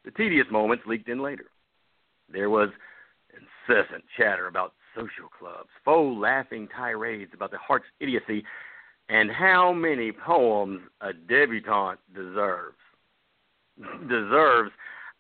The 0.05 0.11
tedious 0.13 0.47
moments 0.51 0.85
leaked 0.87 1.09
in 1.09 1.21
later. 1.21 1.47
There 2.33 2.51
was 2.51 2.71
incessant 3.35 4.05
chatter 4.17 4.47
about 4.47 4.75
faux 5.89 6.21
laughing 6.21 6.69
tirades 6.77 7.31
about 7.33 7.51
the 7.51 7.57
heart's 7.57 7.87
idiocy, 7.99 8.45
and 9.09 9.31
how 9.31 9.73
many 9.73 10.13
poems 10.13 10.83
a 11.01 11.15
debutante 11.15 11.99
deserves. 12.15 12.77
deserves. 14.07 14.71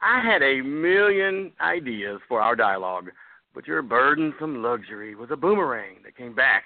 I 0.02 0.20
had 0.20 0.42
a 0.42 0.61
million 0.61 1.52
ideas 1.62 2.20
for 2.28 2.42
our 2.42 2.54
dialogue, 2.54 3.09
but 3.54 3.66
your 3.66 3.81
burdensome 3.81 4.62
luxury 4.62 5.14
was 5.14 5.31
a 5.33 5.37
boomerang 5.37 6.02
that 6.04 6.18
came 6.18 6.35
back 6.35 6.64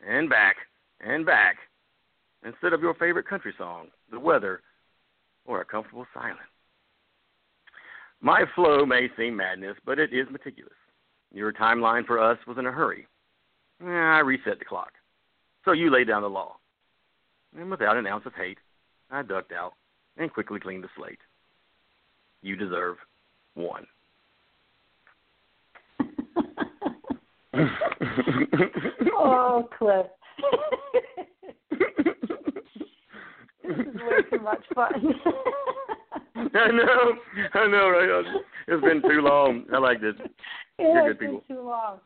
and 0.00 0.30
back 0.30 0.56
and 1.00 1.26
back 1.26 1.56
instead 2.46 2.72
of 2.72 2.80
your 2.80 2.94
favorite 2.94 3.28
country 3.28 3.52
song, 3.58 3.88
the 4.10 4.18
weather, 4.18 4.62
or 5.44 5.60
a 5.60 5.66
comfortable 5.66 6.06
silence. 6.14 6.38
My 8.22 8.44
flow 8.54 8.86
may 8.86 9.08
seem 9.18 9.36
madness, 9.36 9.76
but 9.84 9.98
it 9.98 10.14
is 10.14 10.26
meticulous. 10.30 10.72
Your 11.30 11.52
timeline 11.52 12.06
for 12.06 12.18
us 12.18 12.38
was 12.46 12.56
in 12.56 12.64
a 12.64 12.72
hurry. 12.72 13.06
Eh, 13.84 13.90
I 13.90 14.20
reset 14.20 14.58
the 14.58 14.64
clock. 14.64 14.92
So 15.64 15.72
you 15.72 15.90
laid 15.90 16.08
down 16.08 16.22
the 16.22 16.28
law. 16.28 16.56
And 17.58 17.70
without 17.70 17.96
an 17.96 18.06
ounce 18.06 18.24
of 18.26 18.34
hate, 18.34 18.58
I 19.10 19.22
ducked 19.22 19.52
out 19.52 19.74
and 20.16 20.32
quickly 20.32 20.58
cleaned 20.58 20.84
the 20.84 20.88
slate. 20.96 21.18
You 22.42 22.56
deserve 22.56 22.96
one. 23.54 23.86
oh, 29.16 29.68
Cliff. 29.78 30.06
this 33.62 33.78
is 33.78 33.94
way 33.94 34.22
too 34.30 34.40
much 34.42 34.64
fun. 34.74 34.92
I 36.36 36.70
know, 36.70 37.14
I 37.54 37.66
know, 37.66 37.88
right? 37.88 38.24
It's 38.68 38.82
been 38.82 39.02
too 39.02 39.20
long. 39.20 39.64
I 39.72 39.78
like 39.78 40.00
this. 40.00 40.14
It 40.78 41.06
has 41.06 41.16
been 41.18 41.40
too 41.48 41.62
long. 41.62 42.00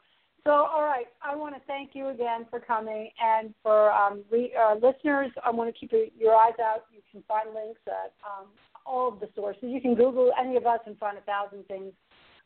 So, 0.48 0.54
all 0.54 0.82
right, 0.82 1.04
I 1.20 1.36
want 1.36 1.54
to 1.56 1.60
thank 1.66 1.90
you 1.92 2.08
again 2.08 2.46
for 2.48 2.58
coming, 2.58 3.10
and 3.22 3.52
for 3.62 3.92
um, 3.92 4.22
re- 4.30 4.50
uh, 4.58 4.76
listeners, 4.76 5.30
I 5.44 5.50
want 5.50 5.68
to 5.68 5.78
keep 5.78 5.92
your 6.18 6.34
eyes 6.34 6.54
out. 6.58 6.86
You 6.90 7.00
can 7.12 7.22
find 7.28 7.54
links 7.54 7.82
at 7.86 8.14
um, 8.24 8.46
all 8.86 9.12
of 9.12 9.20
the 9.20 9.28
sources. 9.36 9.64
You 9.64 9.82
can 9.82 9.94
Google 9.94 10.32
any 10.40 10.56
of 10.56 10.64
us 10.64 10.78
and 10.86 10.96
find 10.96 11.18
a 11.18 11.20
thousand 11.20 11.68
things 11.68 11.92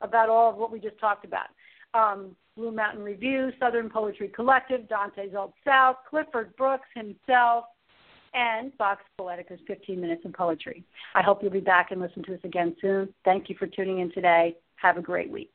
about 0.01 0.29
all 0.29 0.51
of 0.51 0.57
what 0.57 0.73
we 0.73 0.81
just 0.81 0.99
talked 0.99 1.25
about. 1.25 1.47
Um, 1.95 2.35
Blue 2.57 2.73
Mountain 2.73 3.05
Review, 3.05 3.53
Southern 3.61 3.89
Poetry 3.89 4.33
Collective, 4.35 4.89
Dante's 4.89 5.37
Old 5.39 5.53
South, 5.65 5.99
Clifford 6.11 6.57
Brooks 6.57 6.89
himself, 6.97 7.67
and 8.35 8.77
Vox 8.79 9.05
Poetica's 9.17 9.61
15 9.69 10.01
Minutes 10.01 10.25
of 10.25 10.33
Poetry. 10.33 10.83
I 11.15 11.23
hope 11.23 11.41
you'll 11.41 11.53
be 11.53 11.61
back 11.61 11.93
and 11.93 12.01
listen 12.01 12.25
to 12.25 12.35
us 12.35 12.41
again 12.43 12.75
soon. 12.81 13.15
Thank 13.25 13.49
you 13.49 13.55
for 13.61 13.69
tuning 13.69 14.01
in 14.01 14.11
today. 14.11 14.57
Have 14.75 14.97
a 14.97 15.03
great 15.03 15.31
week. 15.31 15.52